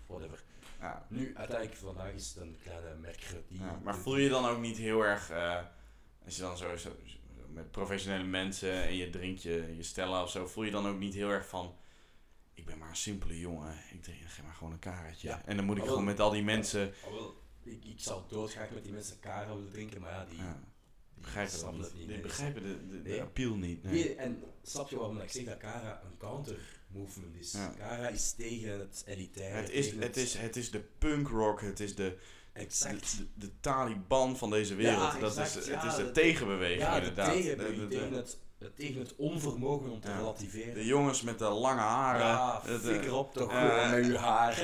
[0.06, 0.44] whatever.
[0.80, 1.06] Ja.
[1.08, 3.14] Nu, uiteindelijk vandaag is het een kleine.
[3.48, 5.60] Ja, maar voel je dan ook niet heel erg, eh,
[6.24, 6.96] als je dan zo, zo-
[7.48, 10.98] met professionele mensen en je drinkt je, je stella of zo, voel je dan ook
[10.98, 11.76] niet heel erg van,
[12.54, 15.28] ik ben maar een simpele jongen, ik drink geef maar gewoon een karretje.
[15.28, 15.42] Ja.
[15.44, 16.94] En dan moet ik gewoon met al die mensen,
[17.62, 20.40] ik, ik zou doodgraag met die mensen kara willen drinken, maar ja, die,
[21.14, 21.88] begrijpen dat snappen niet.
[21.90, 22.06] het niet.
[22.06, 22.26] Die nee.
[22.26, 23.20] begrijpen de, de, de Nee.
[23.22, 23.82] appeal niet.
[23.82, 23.92] Nee.
[23.92, 26.16] Nee, en snap je waarom ik zeg dat Kara een
[26.94, 27.52] counter-movement is?
[27.52, 27.72] Ja.
[27.78, 29.56] Kara is tegen het elitaire.
[29.56, 32.16] Het is, het, is, het is de punk rock, het is de,
[32.52, 33.16] Exact.
[33.16, 35.12] de, de, de Taliban van deze wereld.
[35.12, 37.32] Ja, dat exact, is, ja, het is de de- tegenbeweging ja, inderdaad.
[37.32, 40.16] tegenbeweging, De- tegen, het, het, tegen het onvermogen om te Ja.
[40.16, 40.74] relativeren.
[40.74, 42.20] de jongens met de lange haren.
[42.26, 43.52] ja, eh, flikker op toch
[43.90, 44.54] met je haar.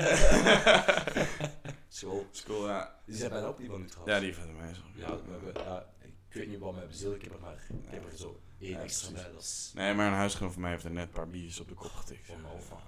[1.89, 2.25] School.
[2.31, 2.95] School, ja.
[3.05, 4.15] Die zijn bijna op die van trouwens.
[4.17, 4.81] Ja, die van mij zo.
[4.95, 7.89] Ja, we hebben, ja, ik weet niet wat mijn beziel, ik heb er maar ik
[7.89, 9.25] heb er zo één Ja, extra precies.
[9.25, 9.33] bij.
[9.33, 11.67] Dat is Nee, maar een huisgenoot van mij heeft er net een paar biertjes op
[11.67, 12.25] de kop getikt.
[12.27, 12.81] van Alfa.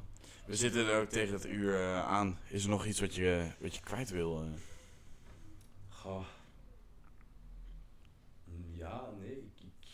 [0.46, 2.40] We zitten er ook tegen het uur eh, aan.
[2.48, 4.44] Is er nog iets wat je, wat je kwijt wil?
[4.44, 4.50] eh?
[5.90, 6.26] Goh.
[8.74, 9.88] Ja, nee, ik, ik...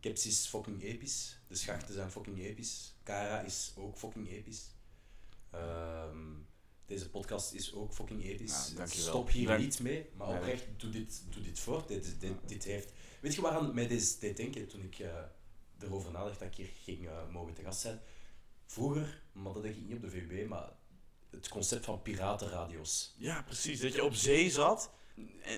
[0.00, 1.38] Caps is fucking episch.
[1.48, 2.94] De schachten zijn fucking episch.
[3.02, 4.64] Kara is ook fucking episch.
[5.50, 6.18] Ehm,
[6.86, 8.74] deze podcast is ook fucking episch.
[8.86, 11.88] Stop hier Dank- niet mee, maar oprecht, doe dit, doe dit voort.
[11.88, 12.92] Dit, dit, dit heeft...
[13.24, 15.08] Weet je waaraan mij deze deed denken toen ik eh,
[15.80, 18.00] erover nadacht dat ik hier ging eh, mogen te gast zijn?
[18.66, 20.68] Vroeger, maar dat denk ik niet op de VUB, maar
[21.30, 23.14] het concept van piratenradio's.
[23.18, 23.80] Ja, precies.
[23.80, 24.90] Dat je op zee zat.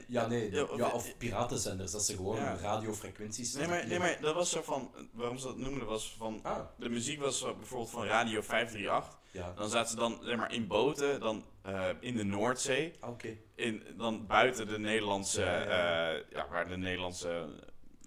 [0.08, 2.56] Ja, nee, Ja, of- ja, of piratenzenders, dat ze gewoon Ja.
[2.56, 3.52] radiofrequenties...
[3.54, 4.90] nee, maar, nee, maar dat was zo van.
[5.12, 6.40] Waarom ze dat noemden was van.
[6.42, 9.18] Ah, De muziek was bijvoorbeeld van Radio 538.
[9.30, 9.52] ja.
[9.56, 12.92] Dan zaten ze dan zeg maar, in boten, dan eh, in de Noordzee.
[13.00, 13.36] Ah, Oké.
[13.54, 15.40] In, dan buiten de Nederlandse.
[15.40, 16.14] Ja, ja.
[16.30, 17.48] eh, waar de Nederlandse.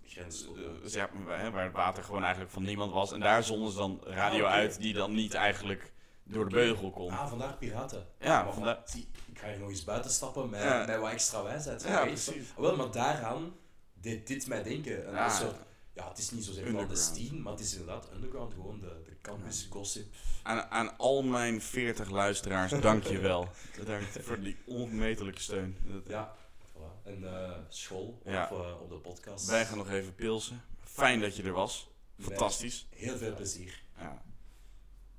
[0.05, 0.45] Grens.
[0.45, 3.11] eh, dus ja, waar het water gewoon eigenlijk van niemand was.
[3.11, 5.93] En daar zonden ze dan radio Ah, uit die dan niet eigenlijk
[6.29, 7.11] door de beugel kon.
[7.11, 8.07] Ah, vandaar piraten.
[8.19, 10.85] Ja, Maar zie, ik ga hier nog eens buiten stappen met, Ja.
[10.85, 11.83] met wat extra wijsheid.
[11.83, 12.53] Ja, precies.
[12.57, 13.53] Wel, maar daaraan
[13.93, 15.07] deed dit mij denken.
[15.07, 15.29] Een Ja.
[15.29, 15.55] soort
[15.93, 16.91] ja, het is niet zozeer Underground.
[16.91, 20.13] clandestien, maar het is inderdaad underground, gewoon de, de campus gossip.
[20.43, 23.49] Aan, aan al mijn 40 luisteraars, dank je wel.
[23.79, 25.77] Bedankt voor die onmetelijke steun.
[26.07, 26.35] Ja,
[26.71, 27.03] voilà.
[27.03, 28.47] En eh, school Ja.
[28.51, 29.45] op, eh, op de podcast.
[29.45, 30.61] Wij gaan nog even pilsen.
[30.83, 31.87] Fijn dat je er was.
[32.19, 32.87] Fantastisch.
[32.89, 33.81] Heel veel plezier.
[33.97, 34.21] Ja.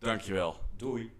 [0.00, 0.56] Dank je wel.
[0.76, 1.12] Doei.